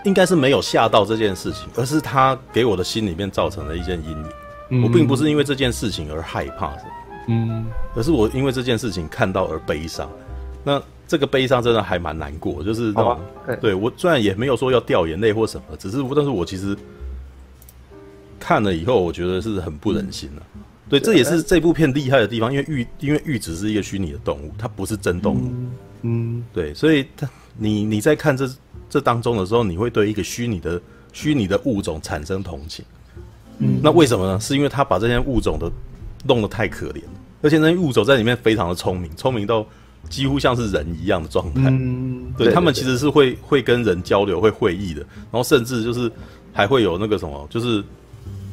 [0.05, 4.25] 应该是没有吓到这件事情，而是他给我的心里面造成了一件阴影。
[4.83, 6.91] 我并不是因为这件事情而害怕什么，
[7.27, 7.65] 嗯，
[7.95, 10.09] 而是我因为这件事情看到而悲伤。
[10.63, 13.19] 那这个悲伤真的还蛮难过，就是那种，
[13.61, 16.75] 对，我虽然也没有说要掉眼泪或什么，只是，但是我其实
[18.39, 20.41] 看了以后，我觉得是很不忍心的。
[20.89, 25.51] 对，这也是这部片厉害的地方，因为玉，因为玉只是一个虚拟的动物，它不是真动物，
[26.01, 28.49] 嗯，对，所以它，你你在看这
[28.89, 30.81] 这当中的时候，你会对一个虚拟的
[31.13, 32.83] 虚拟的物种产生同情。
[33.59, 34.39] 嗯，那为什么呢？
[34.39, 35.71] 是因为他把这些物种都
[36.25, 37.01] 弄得太可怜，
[37.41, 39.65] 而且那些物种在里面非常的聪明，聪明到
[40.09, 41.61] 几乎像是人一样的状态。
[41.67, 44.99] 嗯，对，他们其实是会会跟人交流、会会意的，
[45.31, 46.11] 然后甚至就是
[46.51, 47.81] 还会有那个什么，就是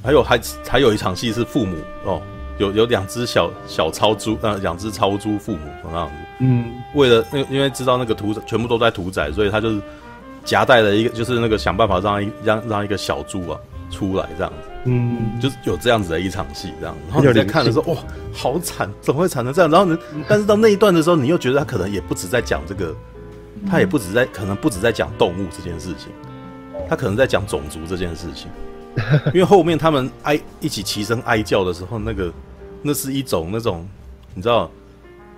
[0.02, 2.22] 还有还还有一场戏是父母哦，
[2.58, 6.14] 有有两只小小超猪，呃，两只超猪父母那样子。
[6.44, 9.80] 嗯，为了那个，因为知道那个屠全部都在屠宰，所以他就是
[10.44, 13.58] 夹带了一个，就是那个想办法让一让让一个小猪啊
[13.90, 14.68] 出来这样子。
[14.86, 18.00] 嗯，就是有这样子的一场戏，这样，然后你在看的时候，哇，
[18.32, 19.70] 好惨，怎么会惨成这样？
[19.70, 19.96] 然后呢，
[20.28, 22.92] 但是到那一段的时候，你又觉得他可能也不止在讲这个，
[23.70, 26.08] 他也不止在，可能不止在讲动物这件事情，
[26.88, 28.50] 他可能在讲种族这件事情，
[29.32, 32.32] 因为后面他们哀一起齐声哀叫的时候，那个
[32.82, 33.88] 那是一种那种，
[34.34, 34.68] 你知道，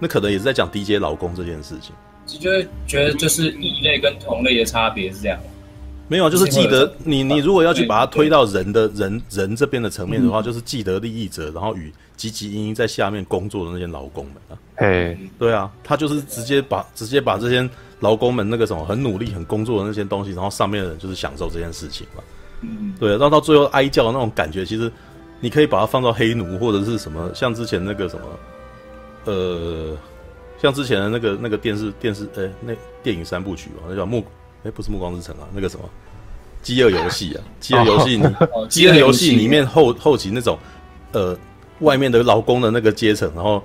[0.04, 1.94] 那可能也是在讲 DJ 劳工这件事情，
[2.26, 5.40] 就会觉得就是异类跟同类的差别是这样。
[6.08, 17.66] 没有，就是既得你你如果要去把它推到人的人人这边的层面的话，就是既得利益者，然后与汲汲营营在下面工作的那些劳工们啊，嘿，对啊，他就是直接把直接把这些
[18.00, 22.22] 劳工们那个什么很努力很工作的那些东西，然后上面的人就是享受这件事情嘛，
[22.60, 24.92] 嗯，对，然后到最后哀叫的那种感觉，其实
[25.40, 28.26] 你可以把它放到黑奴或者是什么，像之前那个什么，
[29.24, 29.96] 呃，
[30.60, 34.24] 像之前的那个那个电视电视哎那电影三部曲嘛，那叫暮。
[34.66, 35.84] 哎，不是《暮光之城》啊，那个什么
[36.66, 38.26] 《饥饿游戏》啊，《饥饿游戏》里，
[38.66, 40.58] 《饥饿游戏》里面后后期那种，
[41.12, 41.37] 呃，
[41.80, 43.62] 外面的劳工的那个阶层，然后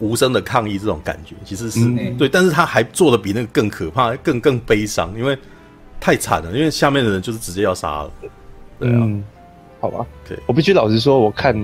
[0.00, 5.34] 无声的抗议这种感觉，其实是、嗯、对，但是他还做的比那个更可怕，更更悲伤，因为
[5.98, 8.10] 太惨了，因为下面的人就是直接要杀了。
[8.78, 9.24] 对啊，嗯、
[9.80, 11.56] 好吧，对，我必须老实说，我看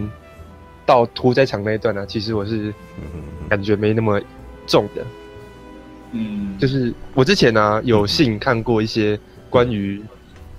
[0.87, 2.73] 到屠宰场那一段呢、啊，其实我是
[3.49, 4.21] 感觉没那么
[4.67, 5.05] 重的。
[6.13, 9.19] 嗯，就是我之前呢、啊、有幸看过一些
[9.51, 10.03] 关于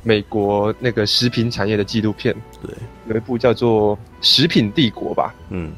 [0.04, 2.73] 美国那个食品产业的纪录片，对，
[3.08, 5.71] 有一部叫做《食品帝国》吧，嗯，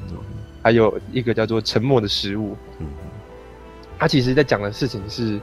[0.61, 2.87] 还有一个叫做《沉默的食物》，嗯，
[3.97, 5.39] 它其实在讲的事情是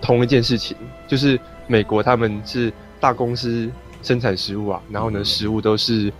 [0.00, 0.76] 同一件事情，
[1.08, 3.70] 就是美国他们是大公司
[4.02, 6.12] 生产食物啊，然后呢，食物都是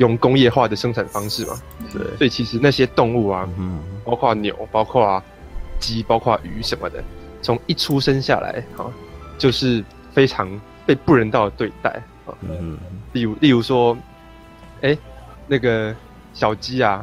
[0.00, 1.54] 用工业化的生产方式嘛，
[1.92, 5.22] 对，所以其实那些动物啊，嗯，包括牛，包括啊。
[5.80, 7.02] 鸡包括鱼什么的，
[7.40, 8.92] 从一出生下来，哈，
[9.38, 9.82] 就是
[10.12, 10.46] 非常
[10.84, 11.88] 被不人道的对待，
[12.26, 12.76] 啊，嗯，
[13.14, 13.96] 例如例如说，
[14.82, 14.94] 哎，
[15.46, 15.96] 那个
[16.34, 17.02] 小鸡啊，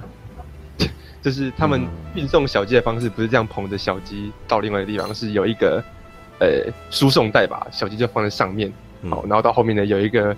[1.24, 5.84] 就是他们运送小鸡的方式不是这样捧着小鸡到另外一个地方，是有一个
[6.40, 8.72] 呃输送带吧，小鸡就放在上面，
[9.10, 10.38] 好，然后到后面呢有一个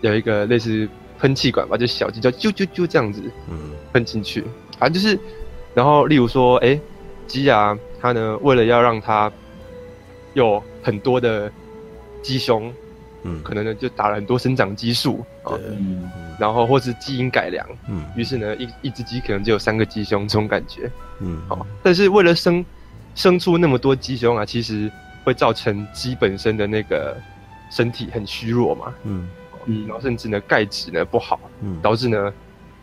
[0.00, 4.44] 有一个类似喷气管吧，就小鸡叫啾啾啾这样子，嗯，喷进去，
[4.78, 5.18] 反正就是，
[5.74, 6.78] 然后例如说，哎。
[7.28, 9.28] 鸡啊，它呢，为了要让它
[10.34, 11.50] 有很多的
[12.22, 12.72] 鸡胸，
[13.24, 22.64] 嗯，可能呢就打了很多生长激素啊，嗯，然后或是基因改良，嗯，于是呢一一只鸡可能就有三个鸡胸这种感觉，嗯，好，但是为了生
[23.16, 24.88] 生出那么多鸡胸啊，其实
[25.24, 27.16] 会造成鸡本身的那个
[27.72, 29.28] 身体很虚弱嘛，嗯
[29.66, 32.32] 嗯，然后甚至呢钙质呢不好，嗯，导致呢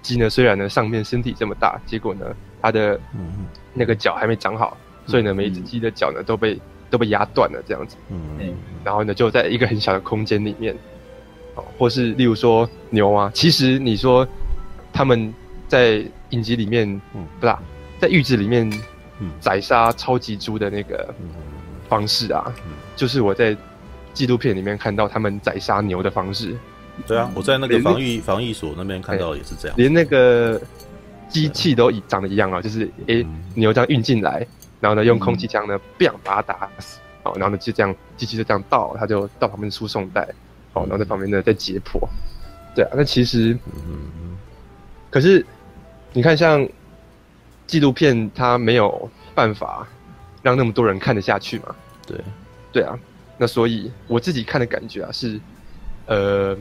[0.02, 2.26] 鸡呢虽然呢上面身体这么大，结果呢
[2.62, 3.46] 它的嗯。
[3.76, 7.96] 那个脚还没长好，所以呢，每一只鸡的脚呢都被都被压断了，这样子。
[8.12, 10.76] 嗯，然后呢，就在一个很小的空间里面，
[11.56, 14.28] 哦，或是例如说牛啊，其实你说
[14.94, 15.34] 他们
[15.68, 17.60] 在影集里面，嗯，不啦，
[18.00, 18.72] 在狱子里面
[19.40, 21.12] 宰杀超级猪的那个
[21.90, 22.54] 方式啊，
[22.96, 23.58] 就是我在
[24.14, 26.56] 纪录片里面看到他们宰杀牛的方式。
[27.08, 30.62] 对啊，我在那个防疫防疫所那边看到也是这样，连那个
[31.28, 33.26] 机器都一长得一样啊，就是诶
[33.56, 34.46] 牛这样运进来，
[34.80, 40.22] 然后呢用空气枪呢，biang 把它打死，好，然后呢就这样机器就这样倒，它就到旁边输送带，
[40.72, 42.00] 好，然后在旁边呢再解剖。
[42.76, 43.58] 对啊，那其实，
[45.10, 45.44] 可是
[46.14, 46.68] 你看像
[47.66, 49.88] 纪录片，它没有办法
[50.44, 51.76] 让那么多人看得下去嘛？
[52.06, 52.22] 对，
[52.72, 52.98] 对啊，
[53.40, 55.40] 那所以我自己看的感觉啊是，
[56.06, 56.56] 呃。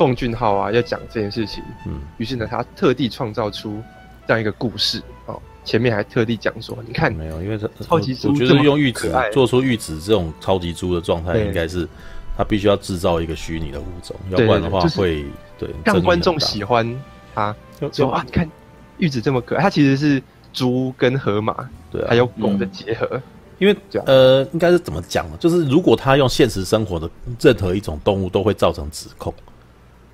[0.00, 3.82] 奉俊昊啊，要讲这件事情，嗯，于是呢，他特地创造出
[4.26, 5.38] 这样一个故事哦。
[5.62, 11.86] 前面还特地讲说，你看，没有，因为他超级猪，我觉得用玉子做出玉子这种超级猪的状态，应该是
[12.34, 15.22] 他必须要制造一个虚拟的物种，要不然的话会
[15.58, 16.98] 对让观众喜欢
[17.34, 17.54] 他。
[17.92, 18.50] 说啊，你看
[18.96, 23.20] 玉子这么可爱，它其实是猪跟河马，对，还有狗的结合。
[23.58, 25.36] 因为呃，应该是怎么讲呢？
[25.38, 29.34] 就是如果他用现实生活的任何一种动物，都会造成指控。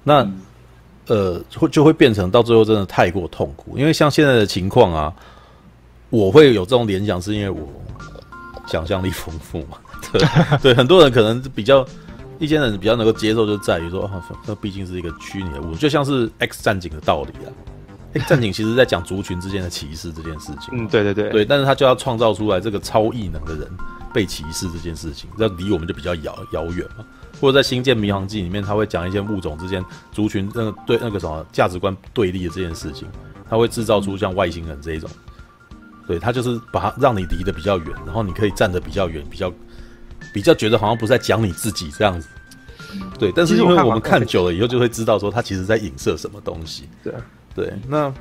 [0.08, 0.24] 那，
[1.08, 5.12] 呃，会就会变成到最后真的太过痛苦，因为像现在的情况啊，
[6.10, 7.68] 我会有这种联想，是因为我
[8.68, 9.78] 想象力丰富嘛。
[10.12, 10.22] 对
[10.62, 11.84] 对，很多人可能比较
[12.38, 17.50] 一些人比较能够接受，就在于说，啊，那毕竟是一个虚拟的物，就像是 X 战警的道理啊。
[18.12, 20.68] X 战警其实在讲族群之间的歧视这件事情。
[20.70, 23.68] 嗯，对对对，对，但是他就要创造出来这个超异能的人
[24.14, 27.04] 被歧视这件事情，这离我们就比较遥遥远嘛。
[27.40, 33.06] 或者在《星舰迷航记》里面，他会讲一些物种之间、族群那个对那个什么价值观对立的这件事情，
[33.48, 35.08] 他会制造出像外星人这一种，
[36.06, 39.52] 对他就是把它让你离得比较远，然后你可以站得比较远，比较
[40.32, 42.28] 比较觉得好像不是在讲你自己这样子，
[43.18, 43.32] 对。
[43.32, 46.88] 但是因为我们看久了以后，就会知道说他其实在影射什么东西。
[47.02, 47.14] 对
[47.54, 48.12] 对，那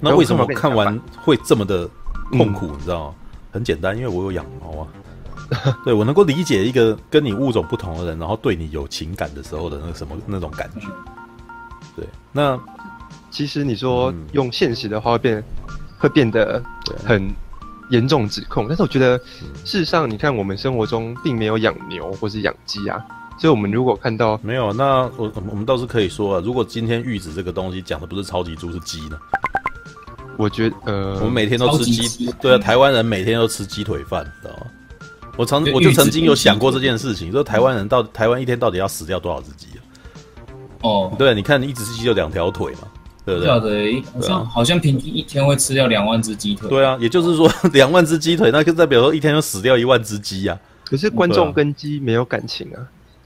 [0.00, 1.88] 那为什么看完会这么的
[2.32, 2.66] 痛苦？
[2.66, 3.14] 你知道吗？
[3.52, 4.88] 很简单，因为我有养猫啊。
[5.84, 10.86] 对，我能够理解一个跟你物种不同的人，然后对你有情感的时候的那个什么那种感觉。
[11.96, 12.58] 对，那
[13.30, 15.44] 其实你说用现实的话会变，嗯、
[15.98, 16.62] 会变得
[17.04, 17.30] 很
[17.90, 19.18] 严重指控，但是我觉得
[19.64, 22.98] 事实上，你看我们生活中并没有养牛或是养鸡啊，
[23.38, 29.18] 所以我们如果看到没有，那我我们倒是可以说啊，如果今天玉子这个东西讲的不是超级猪是鸡呢？
[30.36, 34.66] 我觉得呃，我们每天都吃鸡，对啊，台湾人每天都吃鸡腿饭，知道吗？
[35.36, 39.80] 我曾我就曾经有想过这件事情，说台湾人到台湾一天到底要死掉多少只鸡啊？
[40.82, 42.88] 哦，对，你看你一只鸡就两条腿嘛，
[43.24, 43.60] 对不对？
[43.60, 46.68] 对，好像好像平均一天会吃掉两万只鸡腿。
[46.68, 50.58] 对啊，也就是说两万只鸡腿，那就代表说一天要死掉一万只鸡啊。
[50.84, 52.78] 可是观众跟鸡没有感情啊，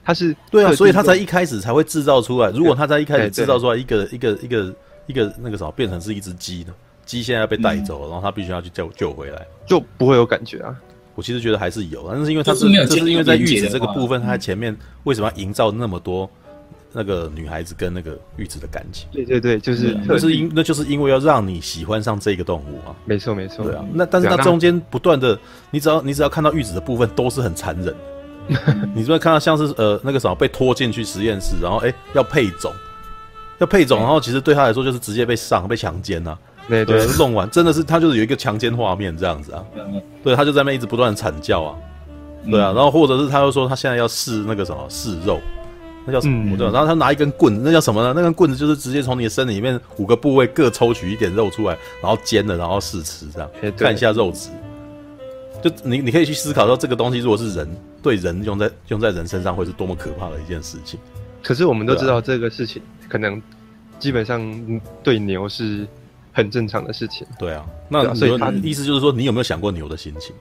[0.05, 2.51] 他是对啊，所以他才一开始才会制造出来。
[2.51, 4.75] 如果他在一开始制造出来一个一个一个
[5.09, 6.73] 一个那个什么变成是一只鸡呢？
[7.05, 10.77] 鸡现在被带走了，然后他必须要去救救回来，就不会有感觉啊。
[11.19, 16.31] 我其实觉得还是有，但是因为他是，是没有，就是因为在玉子这个部分，他前面为什么要营造那么多
[16.93, 19.09] 那个女孩子跟那个玉子的感情？
[19.11, 22.95] 对对对，就是就是因那就是因为要让你喜欢上这个动物啊。
[23.05, 23.85] 没错没错，对啊。
[23.93, 25.37] 那但是它中间不断的，
[25.73, 27.87] 你只要你只要看到玉子的部分都是很残忍
[28.49, 32.73] 的， 你只会看到像是呃那个什么被拖进去实验室，然后哎要配种，
[33.59, 36.39] 要配种，然后其实对他来说就是直接被上被强奸呐。
[36.69, 39.65] 对对，弄完真的是他就是有一个强奸画面这样子啊，
[40.23, 41.75] 对，他就在那一直不断的惨叫啊，
[42.45, 45.41] 对啊，然后或者是他又说他现在要试那个什么试肉，
[46.05, 46.57] 那叫什么？
[46.59, 48.13] 对，然后他拿一根棍子，那叫什么呢？
[48.15, 54.51] 那根棍子就是直接从你的身体里面五个部位各抽取一点肉出来，然后煎了，然后试吃这样，看一下肉质。
[55.63, 57.69] 就你你可以去思考说，这个东西如果是人
[58.03, 61.01] 对人用在用在人身上，会是多么可怕的一件事情。
[61.43, 63.41] 可是我们都知道这个事情可能
[63.99, 65.87] 基本上对牛是。
[66.39, 67.27] 很正常的事情。
[67.37, 70.33] 对啊，那所以他的意思就是说，你有没有想过牛的心情？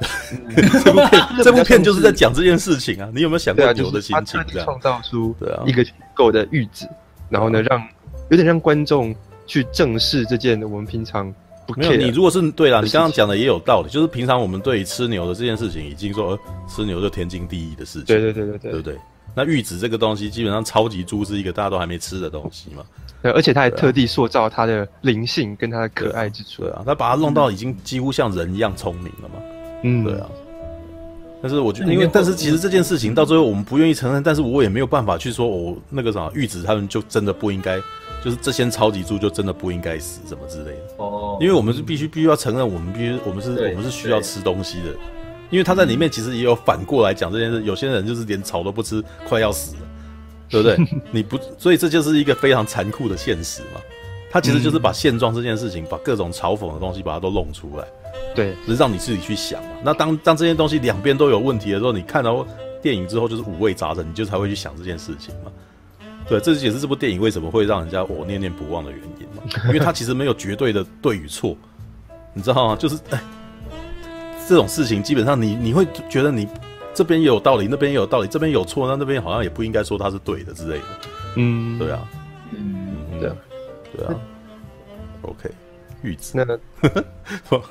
[0.84, 3.10] 这部片这部片就是在讲这件事情啊。
[3.12, 4.40] 你有没有想过牛的心情？
[4.46, 5.34] 这样创造出
[5.66, 5.84] 一个
[6.14, 6.88] 狗的玉子，
[7.28, 7.86] 然后呢，让
[8.30, 9.14] 有点让观众
[9.46, 11.34] 去正视这件我们平常
[11.66, 11.96] 不没有。
[11.96, 18.06] 你如果是对啦，你刚刚讲的也有道理，就是平常我们对于吃牛的这件事情，已经说吃牛就天经地义的事情。
[18.06, 18.96] 对对对对对，对不对？
[19.34, 22.82] 那玉子这个东西，基本上超级猪是一个大家都还没吃的东西嘛。
[23.22, 26.62] 对，而且他还特地塑造它的灵性跟它的可爱之处。
[26.62, 29.34] 对啊，他把它弄到已经几乎像人一样聪明了嘛。
[29.82, 30.26] 嗯，对啊。
[31.42, 37.78] 但是我觉得，因为但是其实这件事情到最后我们不愿意承认，但是我也没有办法去说，我那个啥玉子他们就真的不应该，
[38.22, 40.94] 就是这些超级猪就真的不应该死什么之类的。
[40.98, 41.38] 哦。
[41.40, 44.94] 因为我们是必须必须要承认，我们必须我们是我们是需要吃东西的。
[45.50, 49.82] 因为他在里面其实也有反过来讲这件事，有些人就是连草都不吃，快要死了。
[50.52, 50.76] 对不对？
[51.12, 53.80] 你不，所以这就是一个非常残酷的现实嘛。
[54.32, 57.84] 他其实就是把现状这件事情，把各种嘲讽的东西，把它都弄出来。
[58.34, 59.70] 对，只是让你自己去想嘛。
[59.84, 62.44] 那当当这些东西两边都有问题的时候，你看到
[62.82, 65.52] 电影之后就是五味杂陈，你就才会去想这件事情嘛。
[66.28, 69.42] 对，这也是这部电影为什么会让人家我念念不忘的原因嘛。
[69.66, 71.56] 因为它其实没有绝对的对与错，
[72.34, 72.76] 你知道吗？
[72.76, 73.22] 就是哎，
[74.50, 76.44] 这种事情基本上你你会觉得你
[76.92, 80.84] 这边也有道理，那边也有道理，这边有错，那那边好像也不应该说他是对的之类的。
[81.36, 82.00] 嗯，对啊，
[82.50, 83.36] 嗯，对啊，
[83.96, 84.14] 对啊。
[85.22, 85.48] OK。
[86.02, 86.58] 玉子， 那个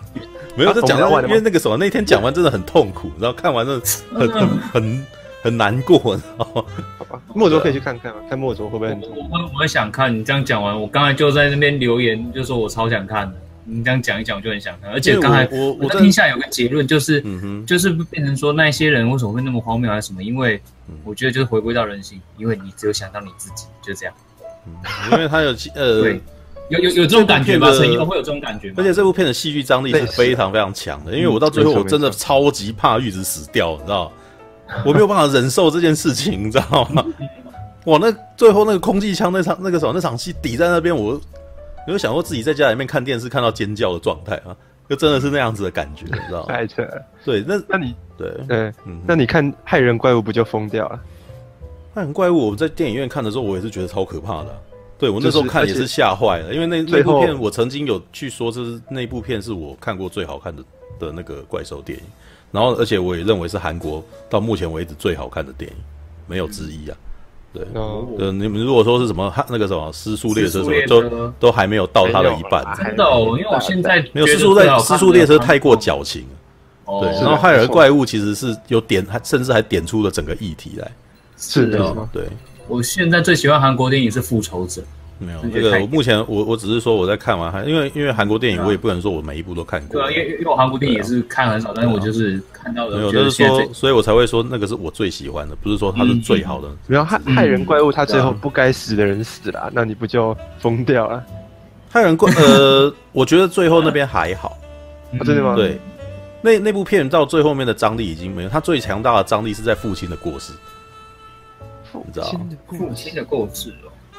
[0.56, 3.86] 没有，这讲完，因为那个什么，那天讲完真的很痛苦，然后看完真的
[4.18, 5.06] 很很很
[5.44, 6.00] 很难过，
[6.38, 6.66] 然后
[6.98, 9.20] 好吧，莫卓可以去看看啊，看莫卓会不会很痛苦？
[9.30, 13.36] 我我也想看，你这样讲完，我刚才就在那边留言，就说我超想看的。
[13.66, 17.24] 你这样讲一讲，我就很想看，而且刚才我我听下来有个结论，就是
[17.66, 20.24] 就是变成说那些人为什么会那么荒谬还是什么？
[20.24, 20.62] 因为
[21.04, 24.16] 我觉得就是回归到人性，因为你只有想到你自己，就这样。
[25.12, 26.02] 因为他有呃。
[26.02, 26.22] 对。
[26.70, 27.72] 有有有这种感觉吗？
[27.72, 28.76] 陈一会有这种感觉吗？
[28.78, 34.12] 而且这部片的戏剧张力是非常非常强的，因为我到最后我真的超级怕玉子死掉，你知道？
[34.86, 37.04] 我没有办法忍受这件事情，你知道吗？
[37.86, 41.20] 哇，那最后那个空气枪那场那个什么那场戏抵在那边，我
[41.88, 44.56] 有想过自己在家里面看电视看到尖叫的状态啊，
[44.88, 46.54] 就真的是那样子的感觉，你知道吗？
[46.54, 46.88] 太扯。
[47.26, 48.74] 对，那那你对对，
[49.06, 51.00] 那你看害人怪物不就疯掉了？
[51.94, 54.62] 害人怪物，我在电影院看的时候，我也是觉得超可怕的。
[55.00, 60.62] 对，我那时候看也是吓坏了，因为那那部片我曾经有去说，这是那部片是我看过最好看的
[61.00, 62.04] 的那个怪兽电影，
[62.52, 65.78] 然后而且我也认为是韩国到目前为止最好看的电影，
[66.28, 66.98] 没有之一啊。
[67.52, 72.64] 对，呃，你们如果说是什么那个什么失速列车什么，都都还没有到它的一半。
[72.78, 76.26] 真的，因为我现在没有失速列失速列车太过矫情。
[77.02, 80.92] 对，然后海尔怪物其实是有点，还甚至还点出了整个议题来。
[81.38, 82.24] 是的，对。
[82.68, 84.82] 我现在最喜欢韩国电影是《复仇者》。
[85.20, 89.94] 没有这个，我目前我我只是说我在看完韩，因为因为韩国电影我也不能说我每一部都看过。
[89.94, 92.98] 对啊，因为因为我韩国电影也是看很少，但是我就是看到的。
[92.98, 96.70] 没有，就是说，所以我才会说那个是我最喜欢的，不是说它是最好的。
[96.88, 101.24] 没有害害人怪物，他最后不该死的人死了，那你不就疯掉了？
[101.90, 104.58] 害人怪呃， 我觉得最后那边还好。
[105.26, 105.56] 真的吗？
[105.56, 105.80] 对，
[106.42, 110.54] 那那部片到最后面的张力已经没有，他最强大的张力是在父亲的过世。
[111.92, 112.28] 你知道
[112.68, 113.74] 父亲的过世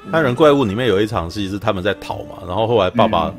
[0.05, 0.09] 哦。
[0.13, 3.33] 《害人怪物》里面有一场戏是他们在逃嘛，然后后来爸爸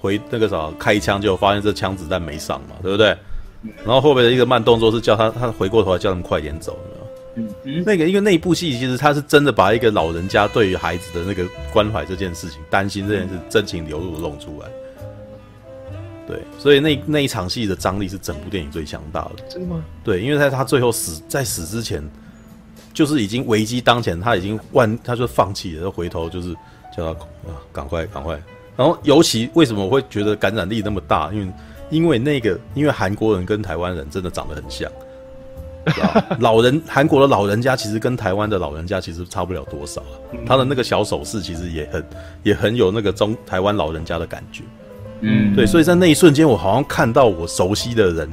[0.00, 3.16] 回那个啥开枪，就发现这枪子弹没上嘛，对不对？
[3.84, 6.78] 然后后面的一个慢动作是叫他他回过头来叫他们快点走，
[7.34, 14.68] 嗯嗯，那个因为那一部戏其实他是真的把一个老人家对于孩子的那个关怀这件事情、担心这件事真情流露的弄出来，
[16.28, 19.42] 对，所以那那一场戏的张力是整部电影最强大的。
[19.48, 19.84] 真的吗？
[20.04, 22.02] 对，因为在他最后死在死之前。
[22.98, 26.52] 就是已经危机当前，他已经万，他就放弃了，就回头就是
[26.96, 28.36] 叫他啊，赶快赶快。
[28.76, 31.30] 然后尤其为什么我会觉得感染力那么大？
[31.32, 31.52] 因为
[31.90, 34.90] 因为那个，因为韩国人跟台湾人真的长得很像，
[36.40, 40.02] 老 人韩国的老人家其实跟台湾的老人家其实差不了多少，
[40.44, 42.04] 他的那个小手势其实也很
[42.42, 44.64] 也很有那个中台湾老人家的感觉。
[45.20, 48.28] 嗯，对，所以在那一瞬间，我好像看到我熟悉的人。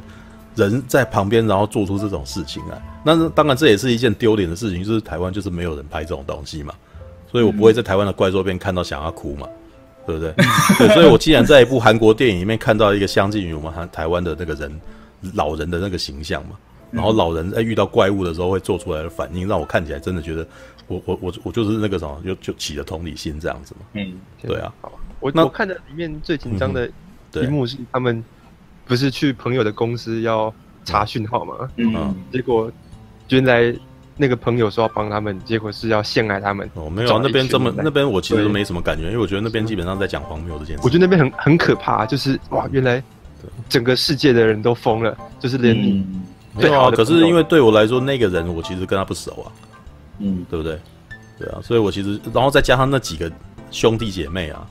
[0.56, 6.74] 人在旁边，然后做出这种事情来，那当然这也是一件丢脸的事情，就是台湾就是没有人拍这种东西嘛，
[7.32, 9.48] 所以我不会在台湾的怪兽片看到想要哭嘛，
[10.08, 10.34] 对不对？
[10.80, 14.82] 对，所以我既然在一部韩国电影里面看到一个相近于我们台台湾的那个人
[15.36, 16.58] 老人的那个形象嘛，
[16.90, 20.48] 然后老人在遇到怪物的时候会做出来的反应，让我看起来真的觉得
[20.88, 23.86] 我我我我就是那个什么，就就起了同理心这样子嘛。
[23.94, 24.74] 嗯，对啊。
[25.20, 26.90] 我我看的里面最紧张的
[27.36, 28.24] 一幕是他们。
[28.88, 31.68] 不是去朋友的公司要查讯号嘛？
[31.78, 32.72] 嗯，结果
[33.30, 33.74] 原来
[34.18, 36.70] 那个朋友说要帮他们，结果是要陷害他们。
[36.76, 40.82] 哦，没有，那边这么那边我其实没什么感觉，因为我觉得那边基本上在讲荒谬这件事。
[40.84, 43.02] 我觉得那边很很可怕，就是哇，原来
[43.68, 46.06] 整个世界的人都疯了，就是连你
[46.60, 46.90] 对啊。
[46.92, 49.52] 可是因为对我来说，那个人我其实跟他不熟啊，
[50.20, 50.80] 嗯，对不对？
[51.38, 53.32] 对啊，所以我其实然后再加上那几个
[53.72, 54.66] 兄弟姐妹啊。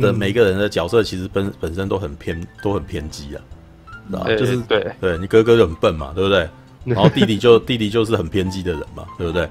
[0.00, 6.48] 的每个人的角色其实本本身都很偏都很偏激啊，啊就是对对，你哥哥就很笨嘛，对不对？
[6.84, 9.48] 然后弟弟就弟弟就是很偏激的人嘛，对不对？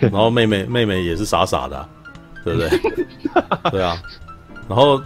[0.00, 1.88] 然后妹妹妹妹也是傻傻的啊，
[2.44, 2.70] 对不对？
[3.72, 3.96] 对啊。
[4.68, 5.00] 然后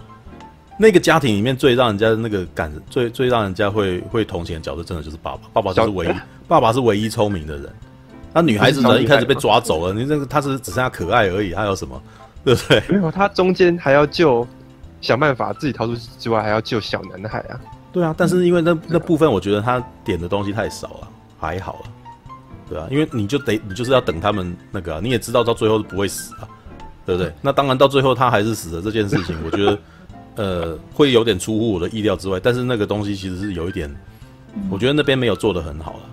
[0.77, 5.41] 那个家庭里面最让人家那个感最最让人家会会同情的角色，真的就是爸爸。
[5.53, 6.09] 爸爸就是唯一，
[6.47, 7.73] 爸爸是唯一聪明的人。
[8.33, 12.01] 那女孩子呢，一开始被抓走了，你那个她是只剩下可爱而已，还有什么？
[12.43, 12.83] 对不对？
[12.89, 14.47] 没有，她中间还要救。
[15.01, 17.59] 想办法自己逃出之外，还要救小男孩啊！
[17.91, 21.07] 对啊，但是因为那那部分，我觉得他点的东西太少了，
[21.37, 21.85] 还好啊，
[22.69, 26.47] 对啊，因为你就得你就是要等他们那个、啊，你也知道到最后是不会死啊，
[27.05, 27.33] 对不对？
[27.41, 29.79] 那当然到最后他还是死了这件事情，我觉得
[30.35, 32.39] 呃会有点出乎我的意料之外。
[32.39, 33.93] 但是那个东西其实是有一点，
[34.69, 36.09] 我觉得那边没有做的很好了。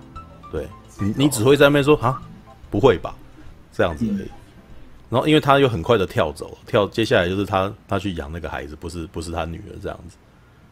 [0.51, 0.67] 对
[0.99, 2.21] 你，你只会在那边说啊，
[2.69, 3.15] 不会吧？
[3.71, 4.27] 这样子而已。
[5.09, 10.15] 然后因为他又很快的跳走，跳接下来就是他他去养那个孩子，不是不是他女儿这样子。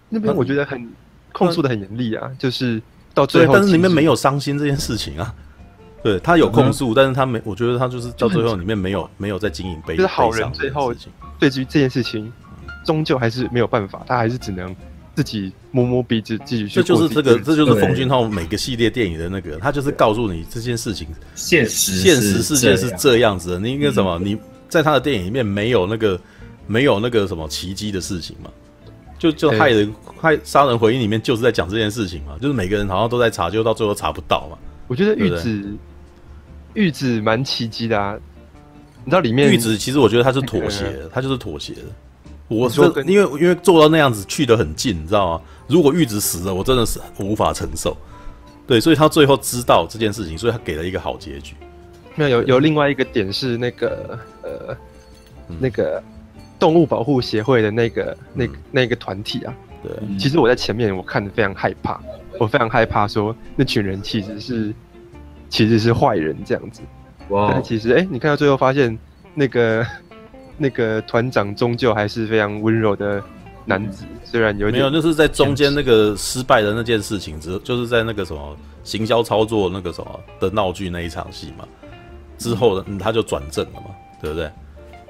[0.09, 0.91] 那边我觉得很
[1.31, 2.81] 控诉的很严厉啊，就是
[3.13, 5.33] 到最后，但是里面没有伤心这件事情啊。
[6.03, 10.91] 对他有控诉，但是他没，我觉得他就是到最后里面没有没有在经营悲，就是好人最后
[11.37, 12.33] 对于这件事情，
[12.83, 14.75] 终究还是没有办法，他还是只能
[15.15, 16.73] 自己摸摸鼻子继续去。
[16.73, 23.59] 这就是这个，这就是冯俊昊每个系列电影的那个，他就是告诉你这件事情现实现实世界是这样子的。
[23.59, 24.17] 你应该什么？
[24.23, 24.35] 你
[24.69, 26.19] 在他的电影里面没有那个
[26.65, 28.49] 没有那个什么奇迹的事情嘛？
[29.21, 32.35] 就就害人害杀人回忆里面就是在讲这件事情嘛？
[32.41, 34.57] 就是每个人好像都在查，就到最后查不到嘛？
[34.87, 35.77] 我觉得玉子。
[36.73, 38.17] 玉子蛮奇迹的啊，
[39.03, 41.81] 你知道里面玉子其实我觉得他是妥协的，他就是妥协的。
[42.47, 45.41] 我说，因为因为做到那样子去的很近，你知道吗？
[45.67, 47.95] 如果玉子死了，我真的是无法承受。
[48.65, 51.53] 对，所以他最后知道这件事情，所以他给了一个好结局。
[52.15, 54.75] 那有有另外一个点是那个呃，
[55.59, 56.01] 那个
[56.61, 59.53] 动物保护协会的那个那那个团体啊。
[59.83, 61.99] 对，其实我在前面我看的非常害怕，
[62.39, 64.73] 我非常害怕说那群人其实是。
[65.53, 66.79] 其实是坏人这样子，
[67.27, 67.49] 哇！
[67.51, 68.97] 但其实，哎、欸，你看到最后发现，
[69.33, 69.85] 那个
[70.57, 73.21] 那个团长终究还是非常温柔的
[73.65, 78.55] 男子，虽然有点没有，就是在中间那个失败的那件事情之，就是在那个什么
[78.85, 81.67] 行销操作那个什么的闹剧那一场戏嘛，
[82.37, 83.87] 之后他就转正了嘛，
[84.21, 84.49] 对不对？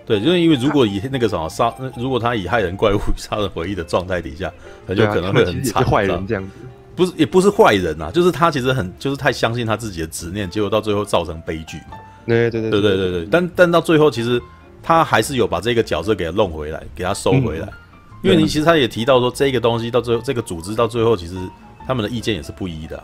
[0.06, 4.52] 对，就是因为如果以那个什么杀，如果他以害人怪物杀人回忆的状态底下，
[4.88, 6.50] 他就可能会很惨，坏人这样子。
[6.94, 11.98] 不是，也不是坏人啊，就是他其实很，就是太相信他自己的执念，结果到最后造成悲剧嘛。
[12.26, 13.28] 对对对对对对对。
[13.32, 14.42] 但但到最后，其实
[14.84, 17.68] 他还是有把这个角色给他弄回来，给他收回来。
[17.68, 17.74] 嗯、
[18.24, 21.36] 因为你其实他也提到说，这个东西到最后，这个组织到最后，其实
[21.88, 23.04] 他们的意见也是不一的、啊。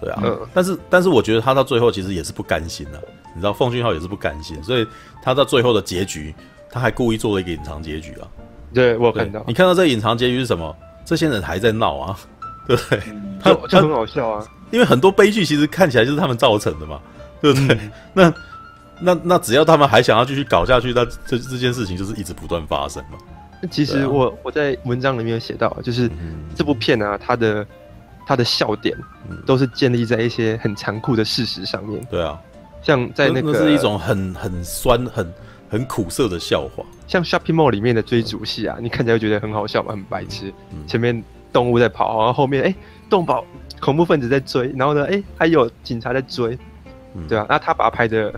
[0.00, 0.20] 对啊。
[0.24, 3.04] 嗯、但是但是，我觉得他到最后其实也是不甘心的、啊。
[3.34, 4.86] 你知道，奉俊昊也是不甘心，所以
[5.22, 6.34] 他到最后的结局，
[6.70, 8.28] 他还故意做了一个隐藏结局啊。
[8.72, 9.44] 对，我有看到。
[9.46, 10.76] 你看到这个隐藏结局是什么？
[11.04, 12.16] 这些人还在闹啊。
[12.68, 13.00] 对不对？
[13.42, 17.00] 他就很好笑啊，因为很多悲剧其实看起来就是他们造成的嘛，
[17.40, 17.76] 对不对？
[17.76, 18.34] 嗯、 那
[19.00, 23.18] 那那只要他们还想要继续搞下去，那这这件事情就是一直不断发生嘛。
[23.72, 26.08] 其实我、啊、我在文章里面有写到，就是
[26.54, 27.66] 这部片啊，它的
[28.30, 28.96] 它的笑点
[29.44, 32.00] 都是建立在一些很残酷的事实上面。
[32.08, 32.40] 对啊，
[32.80, 35.34] 像在那个那是一种很很酸、很
[35.68, 36.84] 很苦涩的笑话。
[37.08, 40.54] 像 Shopping Mall 里面的追逐戏啊，你看起来会觉得很好笑嘛，很白痴。
[40.86, 41.22] 前面。
[41.52, 42.72] 动物在跑，然后后面哎，
[43.08, 43.44] 动保
[43.80, 46.56] 恐怖分子在追，然后呢，哎，还有警察在追，
[47.16, 48.32] 嗯、对啊，那他把他拍的，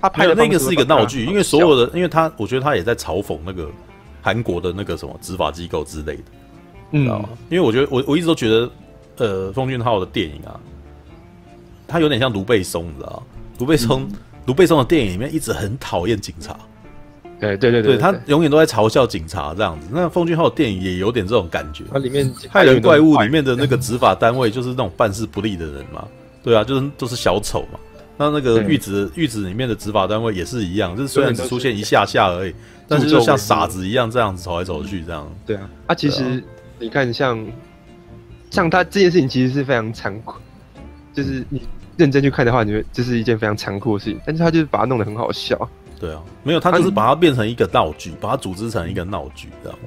[0.00, 3.70] 他拍的那个是一个闹剧，因为所有的，因为他我觉得他也在嘲讽那个
[4.20, 6.22] 韩国的那个什么执法机构之类的，
[6.90, 7.04] 嗯？
[7.48, 8.68] 因为我觉得我我一直都觉得，
[9.20, 10.58] 呃，奉俊昊的电影啊，
[11.86, 13.22] 他有点像卢贝松，你知道？
[13.58, 14.08] 卢贝松，
[14.46, 16.56] 卢贝松的电影里面一直很讨厌警察。
[17.38, 19.86] 对对对对，他永远都在嘲笑警察这样子。
[19.90, 21.84] 那奉俊昊的电影也有点这种感觉。
[21.92, 26.06] 它里面害人怪物里面的那个执法单位就是那种办事不力的人嘛。
[26.42, 27.78] 对啊，就是都是小丑嘛。
[28.16, 32.54] 那那个玉子玉子里面的执法单位也是一样，就是虽然只出现一下下而已，
[32.86, 35.26] 但是就像傻子一样这样子走来走去这样。
[35.46, 36.42] 对啊，啊，其实
[36.78, 37.42] 你看像
[38.50, 40.34] 像他这件事情其实是非常残酷，
[41.14, 41.62] 就是你
[41.96, 45.68] 认真去看的话，你觉得这是一件非常残酷的事情，但是他就是把它弄得很好笑。
[45.98, 49.78] 对啊，没有，他就是把它变成一个闹剧，把它组织成一个闹剧，知道吗。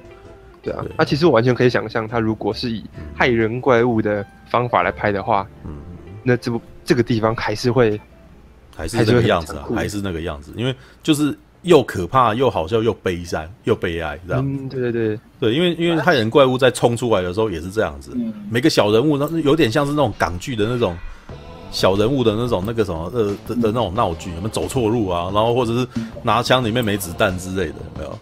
[0.61, 0.71] 对。
[0.73, 2.83] 啊，那其实我完全可以想象，他如果是以
[3.15, 5.75] 害人怪物的方法来拍的话，嗯，
[6.21, 7.99] 那这部这个地方还是会，
[8.75, 14.45] 还是这个样子啊，还是那个样子，因为就是又可怕又好笑又悲伤又悲哀，这样。
[14.45, 18.15] 嗯，对对对对，因为因为害人怪物在冲出来的时候也是这样子，
[18.49, 20.95] 每个小人物那有点像是那种港剧的那种。
[21.71, 25.31] 小人物的那种那个什么呃的的那种闹剧，有没有走错路啊？
[25.33, 25.87] 然后或者是
[26.21, 28.19] 拿枪里面没子弹之类的，有没有？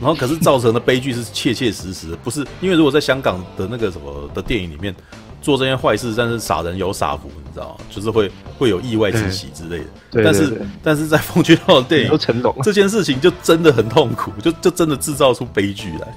[0.00, 4.92] 然后可是造成的悲剧是切切实实的，不是因为如果在香港的那个什么的电影里面
[5.40, 7.84] 做这件坏事，但是傻人有傻福，你知道吗？
[7.90, 9.84] 就是会会有意外之喜之类的。
[10.10, 16.08] 对，但是但是在奉俊昊的电影，成龙这件事情就真的很痛苦，就就真的制造出悲剧来。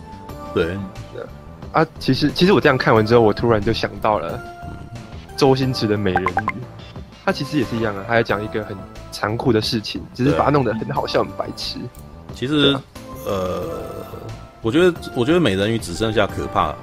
[0.54, 0.78] 对，
[1.72, 4.40] 啊，其实其实我这样看完之后，我突然就想到了。
[5.36, 6.54] 周星驰的美人鱼，
[7.26, 8.78] 他其实也是一样啊，他在讲一个很
[9.12, 11.80] 残酷的事情，只是把它弄得很好笑、很白痴。
[12.36, 12.82] 其实，啊、
[13.26, 13.64] 呃，
[14.62, 16.74] 我觉得，我觉得美人鱼只剩下可怕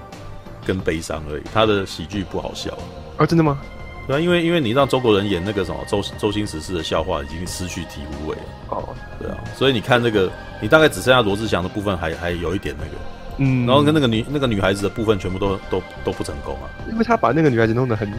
[0.70, 2.70] 跟悲伤而已，他的喜剧不好笑。
[3.16, 3.58] 啊，真的吗？
[4.06, 8.42] 对啊，因为因为你让中国人演那个什么周周星驰式的笑话，已经失去体无味了。
[8.68, 10.30] 哦，对啊，所以你看那个，
[10.62, 12.92] 你大概只剩下罗志祥的部分还还有一点那个，
[13.38, 18.12] 嗯，然后跟那个女那个女孩子的部分全部都都都不成功啊，因为他把那个女孩子弄得很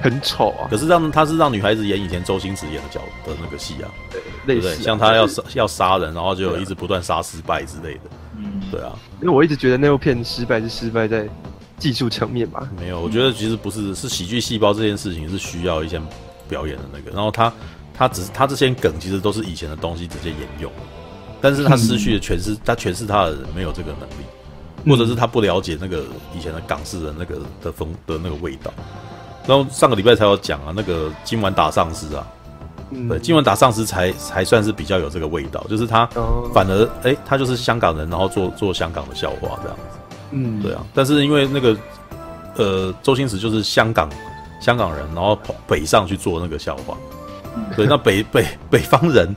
[0.00, 0.68] 很丑啊。
[0.70, 4.74] 可是让他是让女孩子演以前周星驰演的角的那个戏啊，对，对不对？
[4.76, 8.00] 像他要杀要杀人，然后就一直不断杀失败之类的。
[8.36, 11.28] 嗯，对啊，因为我一直觉得那部片失败是失败在
[11.82, 12.68] 技术层面吧。
[12.78, 16.00] 没有，我觉得其实不是，是喜剧细胞这件事情是需要一些
[16.48, 17.10] 表演的那个。
[17.10, 17.52] 然后他
[17.92, 20.70] 他只是他这些梗其实都是以前的东西直接沿用，
[21.40, 24.24] 但是他失去的诠释，他诠释他的人没有这个能力，
[24.88, 26.04] 或者是他不了解那个
[26.38, 28.72] 以前的港式的那个的风的那个味道。
[29.44, 32.24] 然后上个礼拜才有讲啊，那个今晚打丧尸啊。
[33.08, 36.06] 对，今晚打丧尸才才算是比较有这个味道，就是他
[36.52, 39.98] 反而哎、欸，他就是香港人，然后做做香港的笑话这样子。
[40.32, 40.84] 嗯，对啊。
[40.92, 41.76] 但是因为那个
[42.56, 44.10] 呃，周星驰就是香港
[44.60, 46.96] 香港人，然后跑北上去做那个笑话。
[47.76, 49.34] 对，那北北北方人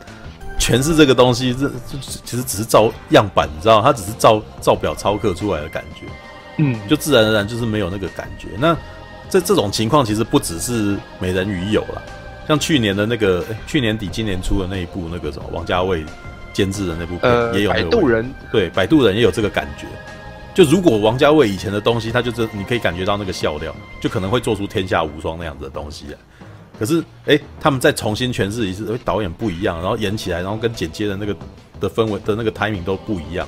[0.57, 1.69] 全是这个东西，这
[1.99, 6.05] 其实只是照样板，你知道，他只是照照表操课出来的感觉。
[6.57, 8.47] 嗯，就自然而然就是没有那个感觉。
[8.57, 8.75] 那
[9.29, 12.01] 这这种情况其实不只是美人鱼有了。
[12.47, 16.05] 像去年的那个，欸、去年底今年出的那一部那个什么，王家卫
[16.53, 17.83] 监制的那部片，呃、也有那个。
[17.83, 19.87] 摆渡人对，摆渡人也有这个感觉。
[20.55, 26.17] 就如果王家卫以前的东西，他就是你可以感觉到那个笑料，就可能会做出天下无双那样子的东西来。
[26.79, 31.35] 可是，哎、欸，他们再重新诠释一次，哎，导演不一样，然后演起来，然后跟剪接的那个
[31.79, 33.47] 的氛围的那个 timing 都不一样，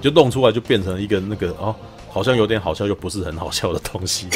[0.00, 1.74] 就弄出来就变成一个那个哦。
[2.08, 4.26] 好像有点好笑，又不是很好笑的东西，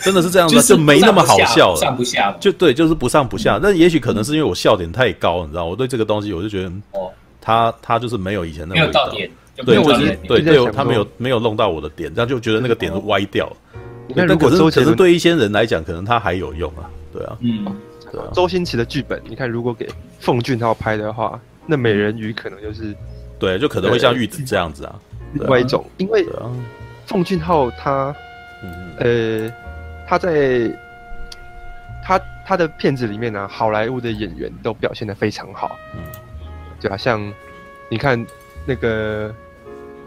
[0.00, 3.56] 真的是这样子，就没那么好笑了，上不下，就对，就是不上不下。
[3.62, 7.08] 那也许可能是因为我笑点太高，你知道，我对这个东西，我就觉得，哦，
[7.40, 9.12] 他他就是没有以前那个味道，
[9.56, 13.56] 对，我觉得对对，他没有没有弄到我的点，这样就觉得那个点是歪掉了。
[14.16, 17.64] 但可是可是对一些人来讲，可能他还有用啊，对啊，嗯，
[18.10, 18.26] 对啊。
[18.32, 19.88] 周星驰的剧本，你看，如果给
[20.20, 22.94] 奉俊昊拍的话，那美人鱼可能就是，
[23.38, 25.00] 对，就可能会像玉子这样子啊，
[25.32, 26.26] 另外一种，因为。
[27.06, 28.16] 奉俊昊他，
[28.98, 29.52] 呃，
[30.08, 30.74] 他在
[32.02, 36.00] 他他的片子里面呢、啊，好莱坞的演员都表现的非常好，嗯，
[36.80, 37.30] 对啊，像
[37.90, 38.26] 你看
[38.64, 39.30] 那个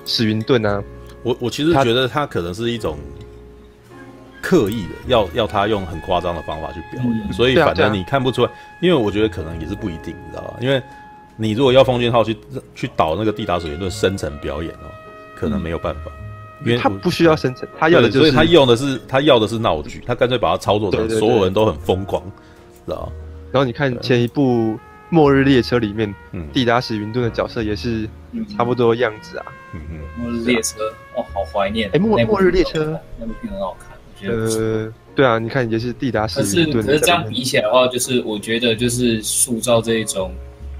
[0.07, 0.81] 史云顿啊，
[1.21, 2.97] 我我其实觉得他可能是一种
[4.41, 8.51] 刻意的，要要他用很夸张的方法去表演，嗯、所以反正你看不出来，
[8.81, 10.55] 因为我觉得可能也是不一定，你知道吧？
[10.59, 10.81] 因为
[11.35, 12.35] 你如果要奉俊昊去
[12.73, 14.87] 去导那个地达史云顿深层表演哦，
[15.35, 16.01] 可能没有办法。
[16.05, 16.13] 嗯
[16.65, 22.19] 因为他不需要深层，他要的就是，所以他用的是他要的是闹剧，他干脆把它操作成所有人都很疯狂，
[22.83, 23.11] 知道？
[23.51, 24.71] 然后你看前一部
[25.09, 28.07] 《末日列车》里面，嗯，蒂达史云顿的角色也是
[28.55, 29.45] 差不多样子啊。
[29.73, 30.79] 嗯嗯，《末日列车》
[31.15, 31.89] 哦，好怀念。
[31.93, 32.85] 哎，《末末日列车》
[33.19, 34.85] 那部片很好看，我觉得。
[34.85, 36.73] 呃，对啊，你看也是蒂达史云顿。
[36.73, 40.31] 可是可是这样比起来的话，就是我觉得就是塑造这一种，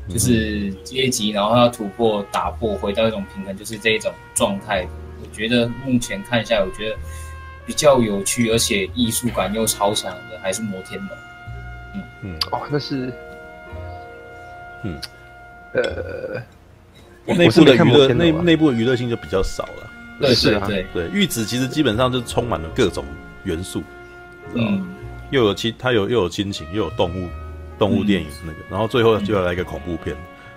[0.10, 4.88] 就是阶级，然后要突破、打破，回到一种平衡，就是这一种状态。
[5.22, 6.96] 我觉得目前看一下，我觉得
[7.66, 11.10] 比较有趣，而且艺术感又超强的，还是摩天轮。
[11.96, 13.12] 嗯嗯，哦，那是，
[14.84, 15.00] 嗯，
[15.74, 19.92] 呃，内部的娱乐内内部的娱乐性就比较少了。
[20.20, 20.86] 对是对。
[20.94, 23.06] 对，玉子其实基本上就充满了各种
[23.44, 23.84] 元素，
[24.54, 24.86] 嗯，
[25.30, 27.30] 又有亲，它有又有亲情，又有动物
[27.78, 30.16] 动物电影那个，然后最后就要来一个恐怖片。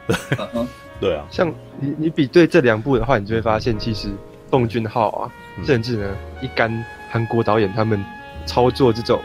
[1.01, 4.09] 对啊，像你你比对这两部的话，你就会发现其实。
[4.51, 5.31] 奉俊昊啊，
[5.65, 8.05] 甚至呢，一干韩国导演他们
[8.45, 9.23] 操作这种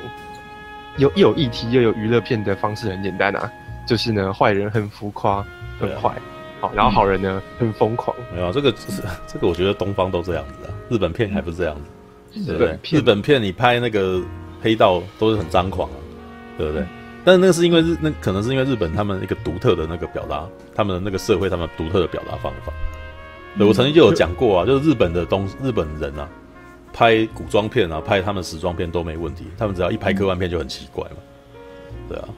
[0.97, 3.51] 有又有议题又有娱乐片的方式很简单啊，
[3.85, 5.45] 就是呢，坏人很浮夸
[5.79, 6.15] 很坏，
[6.59, 8.15] 好，然后好人呢很疯狂。
[8.33, 8.73] 没有这个，
[9.27, 11.75] 这个我觉得东方都这样子啊，日本片还不是这样
[12.33, 12.79] 子，对不对？
[12.91, 14.21] 日本片你拍那个
[14.61, 15.97] 黑道都是很张狂啊，
[16.57, 16.85] 对不对？
[17.23, 22.71] 但是那是因为日，那可能是因为日本他们一个独特的那个表达，他们的那个社会，他们独特的表达方法。
[23.57, 26.29] 对，我曾经就有讲过啊，就是日本的东日本人啊，
[26.93, 31.17] 拍古装片啊，拍他们时装片都没问题，他们只要一拍科幻片就很奇怪嘛。
[32.07, 32.29] 对啊，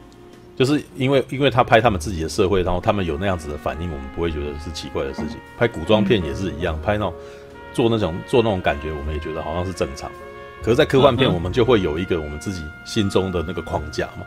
[0.58, 5.38] 就是因为因为他拍他们自己的社会，然后他们有那样子的反应，我们不会觉得是奇怪的事情。
[5.58, 7.14] 拍古装片也是一样，拍那种
[7.72, 10.12] 做那种做那种感觉，我们也觉得好像是正常。
[10.62, 14.26] 可是，在科幻片，我们就会有一个我们自己心中的那个框架嘛。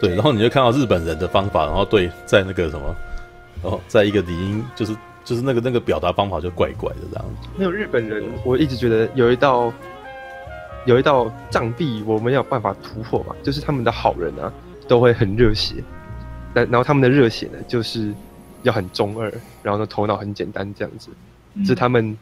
[0.00, 2.94] 对，然后你就看到日本人的方法，然后对，在那个什么，
[3.62, 4.96] 然后在一个理应就是。
[5.24, 7.48] 就是那个那个表达方法就怪怪的这样子。
[7.54, 9.70] 没有日本人，我一直觉得有一道
[10.86, 13.36] 有一道障壁，我们要有办法突破嘛。
[13.42, 14.50] 就是他们的好人啊，
[14.88, 15.74] 都会很热血，
[16.54, 18.12] 但然后他们的热血呢，就是
[18.62, 19.32] 要很中二，
[19.62, 21.10] 然后呢头脑很简单这样子。
[21.54, 22.16] 嗯、是他们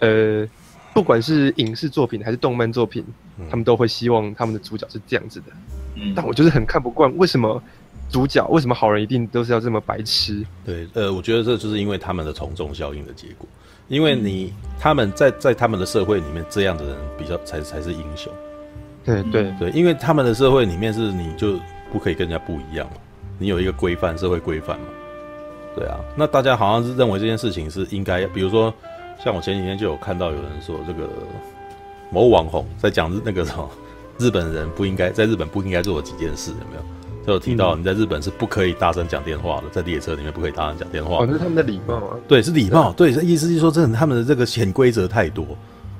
[0.00, 0.46] 呃，
[0.92, 3.04] 不管是影视作品还是动漫作品，
[3.38, 5.46] 嗯、他们都会希望他们的主角是这样子的。
[5.94, 7.62] 嗯，但我就是很看不惯，为什么
[8.10, 10.44] 主角为什么好人一定都是要这么白痴？
[10.64, 13.46] 对，呃，我觉得这就是因为他们的从众效应的结果，
[13.88, 18.32] 因为你他们在在他们的社会里面，这样的人比较才才是英雄。
[19.04, 21.58] 对对对，因为他们的社会里面是你就
[21.92, 22.94] 不可以跟人家不一样嘛，
[23.38, 24.86] 你有一个规范，社会规范嘛。
[25.76, 28.72] 对啊，那大家好像是认为这件事情是应该，比如说
[29.22, 31.08] 像我前几天就有看到有人说这个
[32.10, 33.70] 某网红在讲那个什么
[34.18, 36.82] 日本人不应该在日本不应该做的几件事，有没有？
[37.24, 41.18] 就有提到你在日本是不可以大声讲电话的，在列车里面不可以大声讲电话。
[41.18, 42.16] 哦，这是他们的礼貌啊。
[42.26, 42.92] 对，是礼貌。
[42.92, 45.46] 对，这意思是说，真的他们的这个潜规则太多，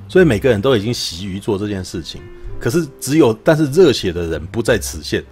[0.08, 2.20] 所以每个人都已经习于做这件事情。
[2.58, 5.24] 可是只有，但是热血的人不在此限。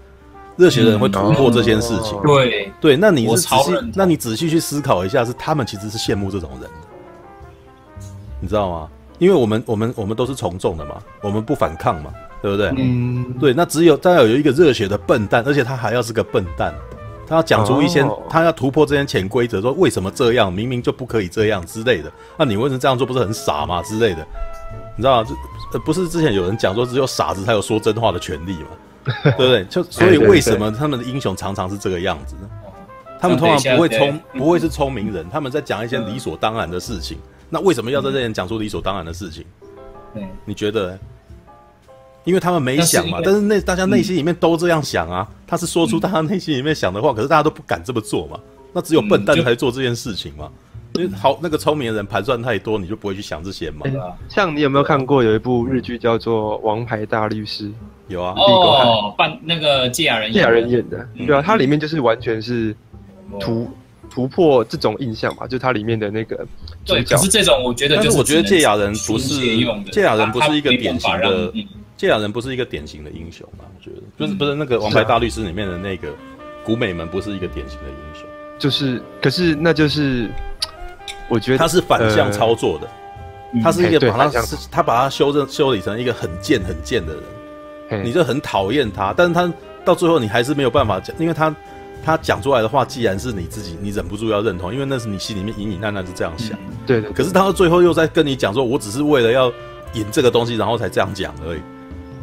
[0.60, 2.18] 热血的人会突破这件事情。
[2.18, 6.70] 嗯、对对，那你是仔细，那你仔细去思考一下，是他们其实是羡慕这种人的，
[8.40, 8.88] 你知道吗？
[9.18, 12.10] 因为我们我们我们都是从众的嘛，我们不反抗嘛，
[12.42, 12.72] 对不对？
[12.76, 13.54] 嗯，对。
[13.54, 16.74] 那只有当要有一个热血的笨蛋，而且他还要是个笨蛋，
[17.26, 22.12] 他要讲出一些，哦、他要突破这些潜规则，说为什么这样，明明就不可以这样之类的。
[22.38, 23.82] 那你为什么这样做不是很傻吗？
[23.82, 24.26] 之类的，
[24.96, 25.28] 你知道吗？
[25.72, 28.68] 这不是之前有人讲说，只有傻子才有说真话的权利吗？
[29.22, 29.64] 对不对？
[29.64, 32.48] 就所以为什么他们的英雄常常是这个样子呢？
[33.20, 35.28] 他们通常不会聪，不会是聪明人。
[35.30, 37.18] 他们在讲一些理所当然的事情。
[37.50, 39.44] 那为什么要在这里讲出理所当然的事情？
[40.44, 40.98] 你觉得？
[42.24, 43.18] 因为他们没想嘛。
[43.24, 45.28] 但是那大家内心里面都这样想啊。
[45.46, 48.40] 他是说出大家内心里面想的话，可是大家都不敢这么做嘛。
[48.72, 50.50] 那只有笨蛋才做这件事情嘛。
[50.94, 53.86] 因为好那个聪明的人盘算太多，你就不会去想这些嘛。
[54.28, 57.68] 像你有没有看过有一部日剧叫做《王牌大律师》？
[58.10, 62.74] 有啊，哦，扮那个堺雅人，堺雅人演的，对啊，它里面就是完全是
[63.38, 63.70] 突
[64.10, 66.44] 突破这种印象嘛，就它里面的那个
[66.84, 69.34] 对，可是这种我觉得，就是我觉得堺雅人不是
[69.92, 71.52] 堺雅人不是一个典型的
[71.96, 74.02] 堺雅人不是一个典型的英雄嘛，我觉得。
[74.18, 76.08] 就是不是那个《王牌大律师》里面的那个
[76.64, 78.26] 古美门不是一个典型的英雄，
[78.58, 80.28] 就是可是那就是
[81.28, 82.88] 我觉得他是反向操作的，
[83.62, 87.22] 他是一个把他他把他修正修理成一个很贱很贱的人。
[88.04, 89.52] 你就很讨厌他，但是他
[89.84, 91.54] 到最后你还是没有办法讲，因为他
[92.04, 96.56] 他讲出来的话，既然是你自己，你忍不住要认同，因为那是你心里面隐隐暗暗是这样想。
[96.58, 97.02] 嗯、对。
[97.12, 99.52] 可是他到最后又在跟你讲说，我只是为了要
[99.94, 101.60] 赢这个东西，然后才这样讲而已。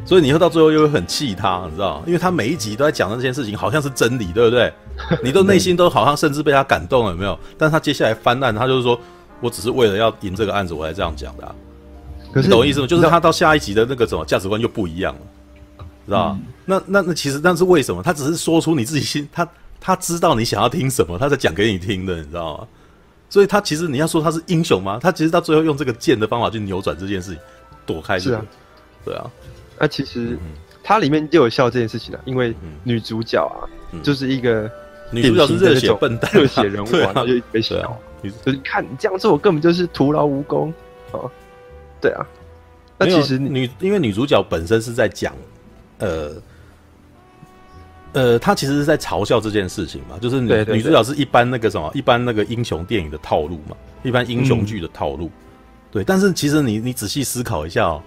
[0.05, 2.03] 所以你会到最后又会很气他，你知道吗？
[2.07, 4.71] 因为他每一集都在讲的这件事情，好像是真理，对不对？
[5.21, 7.37] 你都内心都好像甚至被他感动了，有没有？
[7.57, 8.97] 但是他接下来翻案，他就是说
[9.41, 11.53] 我只是为了要赢这个案子，我才这样讲的、啊。
[12.31, 12.87] 可是你懂我意思吗？
[12.87, 15.21] 就是他到下一集的那个什么价值观又不一样了。
[16.07, 18.01] 知道、嗯、那那那其实那是为什么？
[18.01, 19.47] 他只是说出你自己心，他
[19.79, 22.67] 他知道你想要听什么，他在讲给你听的，你知道吗？
[23.29, 24.97] 所以他其实你要说他是英雄吗？
[25.01, 27.39] 他其实到最后用这个剑的方法去扭转这件事情，
[27.85, 28.37] 躲开、这个。
[28.37, 28.45] 是啊，
[29.03, 29.31] 对啊。
[29.77, 30.39] 那、啊、其实
[30.81, 34.71] 它里面就有笑这件事情啊，因为女主角啊，嗯、就是一个
[35.11, 37.75] 女主角是热血笨蛋、热血人物啊，就被笑。
[38.23, 40.73] 就是看你这样做，我根本就是徒劳无功
[41.11, 41.19] 啊。
[41.99, 42.25] 对啊。
[42.97, 45.35] 那其实女因为女主角本身是在讲。
[45.99, 46.41] 呃，
[48.13, 55.31] 呃，他其实是在嘲笑这件事情嘛，就是女主角是一般那个什么，一般那个英雄电影的套路嘛，一般英雄剧的套路，嗯、
[55.91, 56.03] 对。
[56.03, 58.03] 但是其实你你仔细思考一下哦，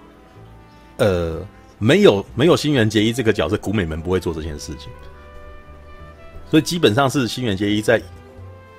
[0.98, 1.46] 呃，
[1.78, 4.90] 没有没有新垣结衣这个角色，古美门不会做这件事情，
[6.50, 8.00] 所以基本上是新垣结衣在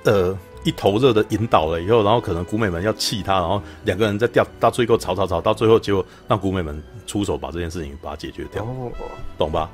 [0.04, 6.82] 呃一头热的引导了以后，然后可能古美门要气他，然后两个人在掉到最后吵吵吵，到最后结果让古美门。
[7.04, 8.90] 出手把这件事情把它解决掉，哦
[9.36, 9.68] 懂吧？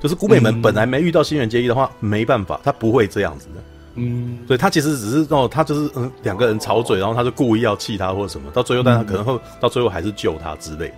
[0.00, 3.62] 就是古美门本来没遇到新垣结衣的话，没办法，他不会这样子的。
[3.94, 10.94] 嗯，所以他其实只是哦，他就是嗯，两个人吵嘴，然后他就故意要气他或者什么，到最后，但他可能会到最后还是救他之类的。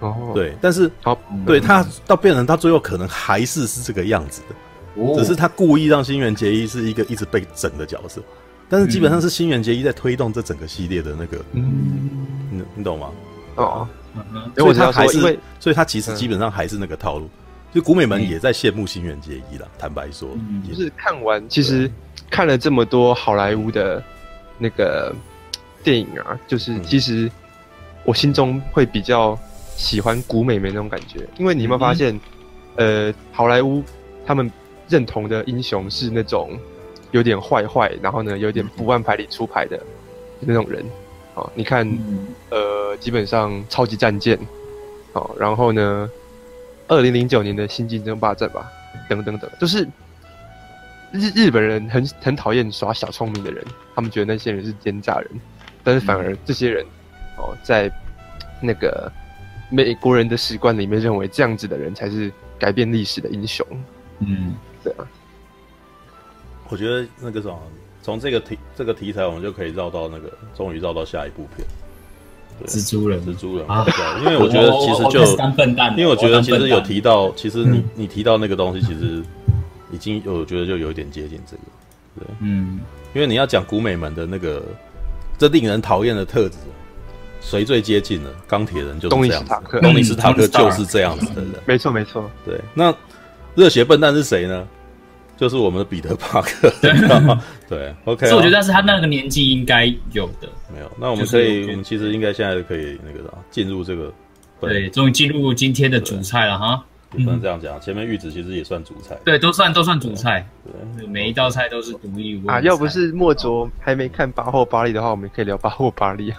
[0.00, 1.16] 哦，对，但是好，
[1.46, 8.20] 对他到变成他最后可能还是是这个样子的，只是他故意让新垣结衣是一个一直被整的角色，
[8.68, 13.10] 但是基本上是新垣结衣在推动这整个系列的那个，嗯，你你懂吗？
[13.56, 13.88] 哦。
[14.58, 15.18] 因为他还是，
[15.58, 17.30] 所以他其实基本上还是那个套路，
[17.72, 19.66] 就古美门也在羡慕新垣结衣了。
[19.78, 20.28] 坦白说，
[20.68, 21.90] 就是看完，其实
[22.28, 24.04] 看了这么多好莱坞的
[24.58, 25.14] 那个
[25.82, 27.30] 电影啊，就是其实
[28.04, 29.38] 我心中会比较
[29.78, 32.20] 喜欢古美门那种感觉，因为你有没有发现，
[32.76, 33.82] 呃，好莱坞
[34.26, 34.52] 他们
[34.90, 36.50] 认同的英雄是那种
[37.12, 39.80] 有点坏坏，然后呢有点不按牌理出牌的
[40.40, 40.84] 那种人。
[41.34, 41.88] 哦，你看，
[42.50, 44.38] 呃，基本上超级战舰，
[45.14, 46.10] 好，然后呢，
[46.88, 48.70] 二零零九年的星际争霸战吧，
[49.08, 49.82] 等等等，就是
[51.10, 55.30] 日日本人很很讨厌耍小聪明的人，他们觉得那些人是奸诈人，
[55.82, 56.84] 但是反而这些人，
[57.38, 57.90] 哦，在
[58.60, 59.10] 那个
[59.70, 63.66] 美国人的史观里面认为这样子的人才是改变历史的英雄。
[64.18, 64.54] 嗯，
[64.84, 65.08] 对啊。
[66.72, 67.58] 我觉得那个什么，
[68.02, 71.68] 从这个题这个题材，我们就可以绕到那个，终于绕到下一部片。
[72.66, 73.84] 蜘蛛人，蜘蛛人啊！
[74.20, 75.20] 因为我觉得其实就，
[75.98, 79.22] 因为我觉得其实有提到，其实你你提到那个东西，其实
[79.90, 81.62] 已经我觉得就有一点接近这个，
[82.20, 82.80] 对，嗯，
[83.12, 84.62] 因为你要讲古美门的那个
[85.36, 86.56] 这令人讨厌的特质，
[87.42, 88.30] 谁最接近了？
[88.46, 89.50] 钢铁人就是这样子，
[89.82, 92.58] 东尼斯塔克就是这样子的人，没错没错，对。
[92.72, 92.94] 那
[93.54, 94.66] 热血笨蛋是谁呢？
[95.42, 96.72] 就是我们的彼得·帕克，
[97.68, 98.28] 对，OK。
[98.28, 100.48] 所以我觉得，是他那个年纪应该有的。
[100.72, 104.14] 没有，那我们可以，我们其实应该现在可以那个啥，进入这个。
[104.60, 106.84] 对，终于进入今天的主菜了哈。
[107.10, 109.18] 不能这样讲，前面玉子其实也算主菜。
[109.24, 110.46] 对，都算都算主菜。
[110.96, 112.58] 对，每一道菜都是独一无二。
[112.58, 116.38] 啊，要不是莫卓还没看巴霍巴利的话，我们可以聊巴霍巴利啊。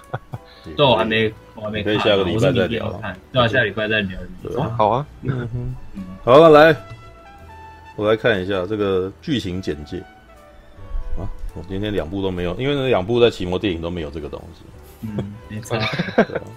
[0.77, 1.83] 对，我还没，我还没。
[1.83, 3.01] 可以下个礼拜再聊。
[3.33, 4.17] 对啊，下礼拜再聊。
[4.77, 5.05] 好啊。
[5.23, 5.75] 嗯哼。
[6.23, 7.02] 好了，来。
[7.95, 9.97] 我来看一下这个剧情简介
[11.17, 11.29] 啊！
[11.53, 14.61] 我今天两部都没有，因为那两部在奇摩电影都没有这个东西。
[15.01, 15.77] 嗯， 没错，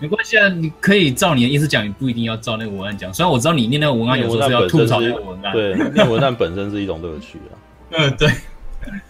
[0.01, 3.13] 没关系啊，你可以照你的意思讲，你不一定要照那个文案讲。
[3.13, 7.53] 虽然我知道你念那个文案有时候是要吐槽那个文案，对，念文案本身是一种乐趣啊。
[7.93, 8.29] 嗯，对。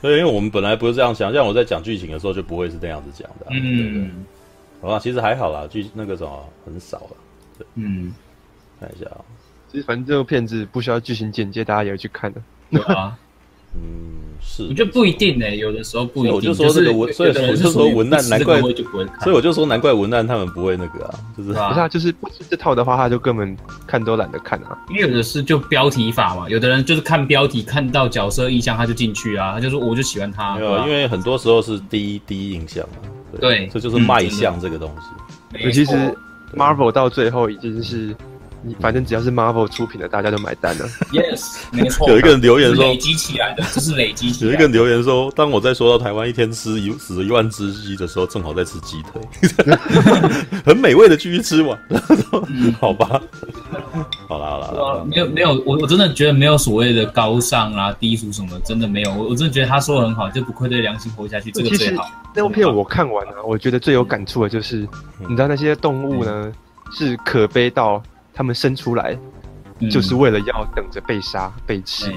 [0.01, 3.47] 所以，因为我们本来不是这样想，像我在讲剧情的时候就不会是这样子讲的。
[3.51, 4.24] 嗯，
[4.81, 7.16] 好吧，其实还好啦，剧那个什么很少了。
[7.59, 8.14] 对，嗯，
[8.81, 9.20] 看一下啊。
[9.20, 9.45] 其
[9.79, 12.41] 实反正这个片子不需要剧情简介，大家也会去看的。
[12.70, 13.16] 对啊，
[13.74, 13.81] 嗯，
[14.41, 14.64] 是。
[14.64, 16.35] 我觉得不一定呢，有的时候不一定。
[16.35, 18.72] 我就说这个文，所以我就说文案难怪，所
[19.27, 23.57] 以我就说难怪文案他们不会那个啊，就是不是啊，就是不是这套的话，他就根本
[23.87, 24.79] 看都懒得看啊。
[24.89, 30.57] 因为有的是就标题法嘛，有的人就是看标题看到角色意象他就进去啊，他就说我就喜欢他。
[30.57, 33.09] 没有，因为很多时候是第一第一印象嘛。
[33.41, 35.62] 对，这就是卖相这个东西。
[35.64, 35.93] 尤其实
[36.57, 38.16] Marvel 到最后已经是。
[38.63, 40.87] 你反正只要是 Marvel 出品的，大家都买单了。
[41.13, 42.09] Yes，没错。
[42.11, 44.51] 有一个人留言说，累积起来的，这是累积起来。
[44.51, 49.23] 有一个人留言说，当我在说到台湾一天吃一死一万只鸡的时候，正好在吃鸡腿，
[50.65, 51.79] 很美味的继续吃完。
[52.81, 53.21] 好吧，
[54.29, 55.05] 好啦好啦。
[55.09, 59.13] 没有没有，我我真的觉得没有所谓的高尚啊低俗什么，真的没有。
[59.13, 62.05] 我我真的觉得他说的很好，就不愧对良心活下去，这个最好。
[62.35, 64.87] 那部片我看完了，我觉得最有感触的就是，
[65.21, 66.53] 你知道那些动物呢，
[66.93, 68.03] 是可悲到。
[68.37, 69.18] 他们生出来，
[69.91, 72.12] 就是为了要等着被杀、被吃。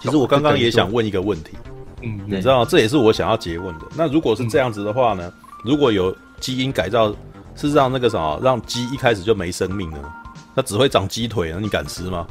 [0.00, 1.56] 其实我刚刚也想问一个问题，
[2.02, 3.86] 嗯，你知道，这也是我想要结问的。
[3.96, 5.32] 那如果是这样子的话呢？
[5.64, 7.12] 如果有基因改造，
[7.56, 9.98] 是让那个什么，让鸡一开始就没生命呢？
[10.54, 12.26] 它只会长鸡腿，那你敢吃吗？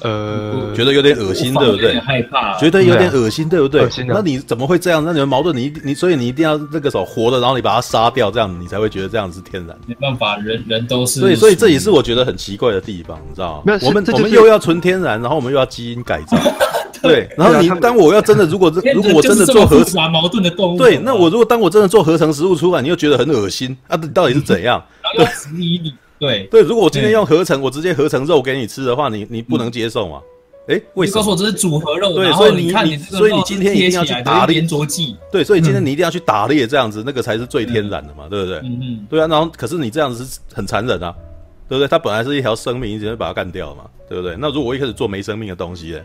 [0.00, 1.98] 呃，觉得有点恶心，对不对？
[2.00, 3.88] 害怕，觉得有点恶心，对不对？
[4.06, 5.02] 那你怎么会这样？
[5.04, 9.76] 那你们矛盾，你你所以你一定要那个时候活的，然后你把它杀掉，这样你才会觉得这样是天然。
[9.86, 11.20] 没办法，人人都是。
[11.20, 13.78] 所以所以这也是我觉得很奇怪的地方，你知道吗？
[13.82, 16.36] 我们我们又要纯天然，然后我们又要基因改造，
[17.02, 17.28] 对。
[17.36, 23.96] 然后你 当我要真的，如果如果我真的做合成矛盾的动物，对，那我如果当我真的做合成食物出来，你又觉得很恶心啊？
[24.14, 24.82] 到底是怎样？
[25.16, 26.62] 然后质疑你，对对。
[26.62, 30.20] 如果我今天用合成，我直接合成肉给你吃的话，你你不能接受嘛？
[30.68, 31.16] 哎，为什么？
[31.16, 38.58] 告诉我这是组合肉，对，所以你你所以你今天一定要去打猎，粘着剂，对，所以今天你一定要去打猎，这样子那个才是最天然的嘛，对不对？
[38.58, 41.14] 嗯嗯，对啊，然后可是你这样子是很残忍啊，
[41.68, 41.88] 对不对？
[41.88, 44.36] 它本来是一条生命，你直接把它干掉了嘛，对不对？
[44.38, 45.98] 那如果我一开始做没生命的东西，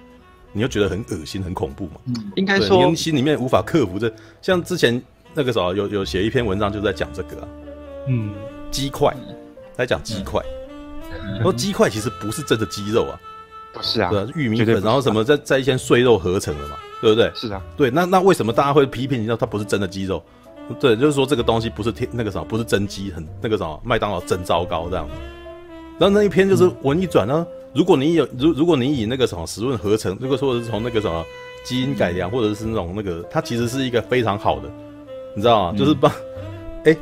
[0.53, 1.99] 你又觉得很恶心、很恐怖嘛？
[2.05, 4.09] 嗯，应该说你心里面无法克服这。
[4.41, 5.01] 像之前
[5.33, 7.47] 那个时候有有写一篇文章，就在讲这个啊，
[8.07, 8.31] 嗯，
[8.71, 9.13] 鸡块，
[9.75, 10.41] 在讲鸡块，
[11.41, 13.19] 说鸡块其实不是真的鸡肉啊。
[13.73, 17.31] 不是啊，对啊，玉米粉，然后什么在在一些碎肉合成的嘛，对不对？
[17.33, 20.23] 是啊，对，那那为什么大家会批评你说它不是真的鸡肉？
[20.79, 25.09] 对，就是说这个东西不是天那个什么，不是真鸡，很那个什么，麦当劳真糟糕这样。
[25.99, 31.25] 然后那一篇就是文一转呢，如果你有如如果你以那个什么食物合成，如果说是从那个什么
[31.65, 34.69] 基因改良，或者是那种那个，它其实是一个非常好的，
[35.35, 35.77] 你知道吗？
[35.77, 36.11] 就是帮
[36.85, 36.95] 哎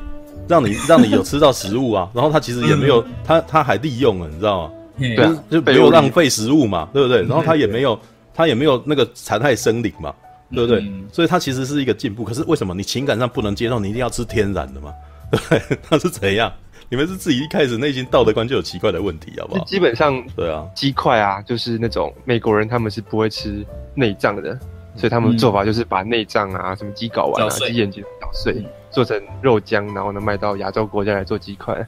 [0.51, 4.73] 让你 让你有吃到食物啊，然后他其实也没有，他他还利用了，你知道吗？
[4.99, 7.21] 对啊，就没有浪费食物嘛，对不对？
[7.23, 7.97] 然后他也没有，
[8.33, 10.13] 他也没有那个残害生灵嘛，
[10.53, 10.85] 对不对？
[11.11, 12.23] 所以他其实是一个进步。
[12.25, 13.79] 可是为什么你情感上不能接受？
[13.79, 14.93] 你一定要吃天然的嘛？
[15.31, 15.77] 对不对？
[15.89, 16.51] 那是怎样？
[16.89, 19.63] 你们是自己一开始内心道德观就有奇怪的问题，好不好？
[19.63, 24.59] 基本上，对啊，鸡块啊，就是那种美国人他们是不会吃内脏的，
[24.97, 28.61] 所以他们做法就是把内脏啊，什么鸡睾丸啊、鸡眼睛捣碎，
[28.91, 31.87] 做成肉浆，然后呢卖到亚洲国家来做鸡块。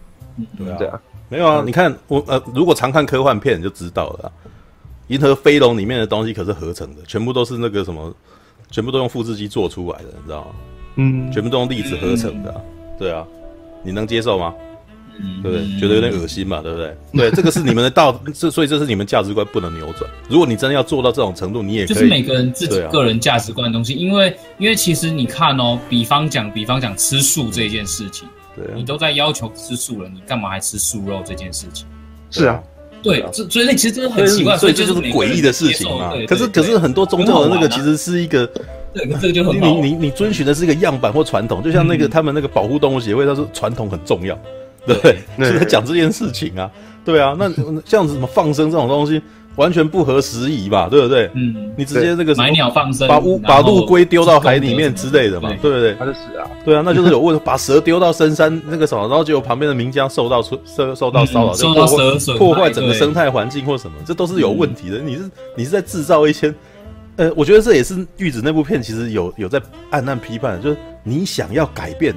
[0.78, 1.00] 对啊。
[1.30, 4.32] 没有啊，你看我呃，如果常看科幻片你就知道了，
[5.08, 8.14] 《银河飞龙》里面的东西可是合成的，全部都是那个什么，
[8.70, 10.52] 全部都用复制机做出来的，你知道吗？
[10.98, 12.66] 嗯，全部都用粒子合成的，
[13.00, 13.26] 对啊，
[13.82, 14.54] 你能接受吗？
[15.20, 15.80] 嗯、对不对？
[15.80, 16.96] 觉得有点恶心嘛，对不对？
[17.14, 20.10] 对，这个是你们的道，这所以这是你们价值观不能扭转。
[20.30, 31.86] 如果你真的要做到这种程度，你也可以就是每个人自己个人价值观的东西，啊、因为因为其实你看哦，比方讲，比方讲吃素这件事情，对、啊，你都在要求吃素了，你干嘛还吃素肉这件事情？
[32.30, 32.62] 是啊。
[33.04, 36.14] 对，这所以那其实真的很奇怪，所以这就是诡异的事情嘛。
[36.26, 38.48] 可是可是很多宗教的那个其实是一个，
[38.96, 44.40] 对，这个就很你你你遵循的是一个样板或传统，就像那个他们那个保护动物协会，他说传统很重要，
[45.02, 46.70] 对， 是在讲这件事情啊，
[47.06, 47.52] 对啊，那
[47.86, 49.22] 像什么放生这种东西。
[49.56, 51.30] 完全不合时宜吧，对不对？
[51.36, 55.94] 嗯，你直接这个买鸟放生，把乌把陆龟丢到海里面之类的嘛，对不对？
[56.00, 60.60] 它就死啊，对啊，那就是有问 把蛇丢到深山那个什么，然后结果旁边的民江受到受
[60.96, 64.98] 受到骚扰，受到蛇，破坏整个生态环境或什么，这都是有问题的。
[64.98, 66.52] 你是你是在制造一些，
[67.18, 69.62] 呃，我觉得这也是玉子那部片其实有有在
[69.92, 72.16] 暗暗批判，就是你想要改变。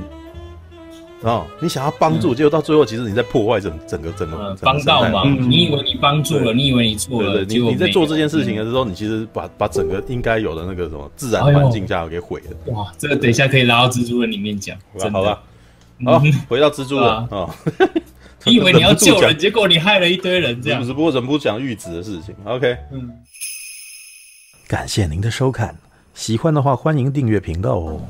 [1.26, 5.24] 啊、哦，你想要帮助，结果到最后，其实你在破坏整整个整个帮到嘛？
[5.24, 12.72] 你以为你帮助了，你以为你错了，你你在做这件事情的时候，你其实把把整个应该有的那个什么自然环境下给毁了。
[12.72, 14.78] 哇，这个等一下可以拉到蜘蛛人里面讲。
[15.10, 15.42] 好吧，
[16.04, 17.52] 好，回到蜘蛛人啊。
[18.46, 20.84] 你以为你要救人， 结果你害了一堆人，这样。
[20.84, 22.32] 只不过忍不住讲玉子的事情。
[22.44, 23.10] OK，嗯，
[24.68, 25.76] 感谢您的收看，
[26.14, 28.00] 喜欢的话欢迎订阅频道哦。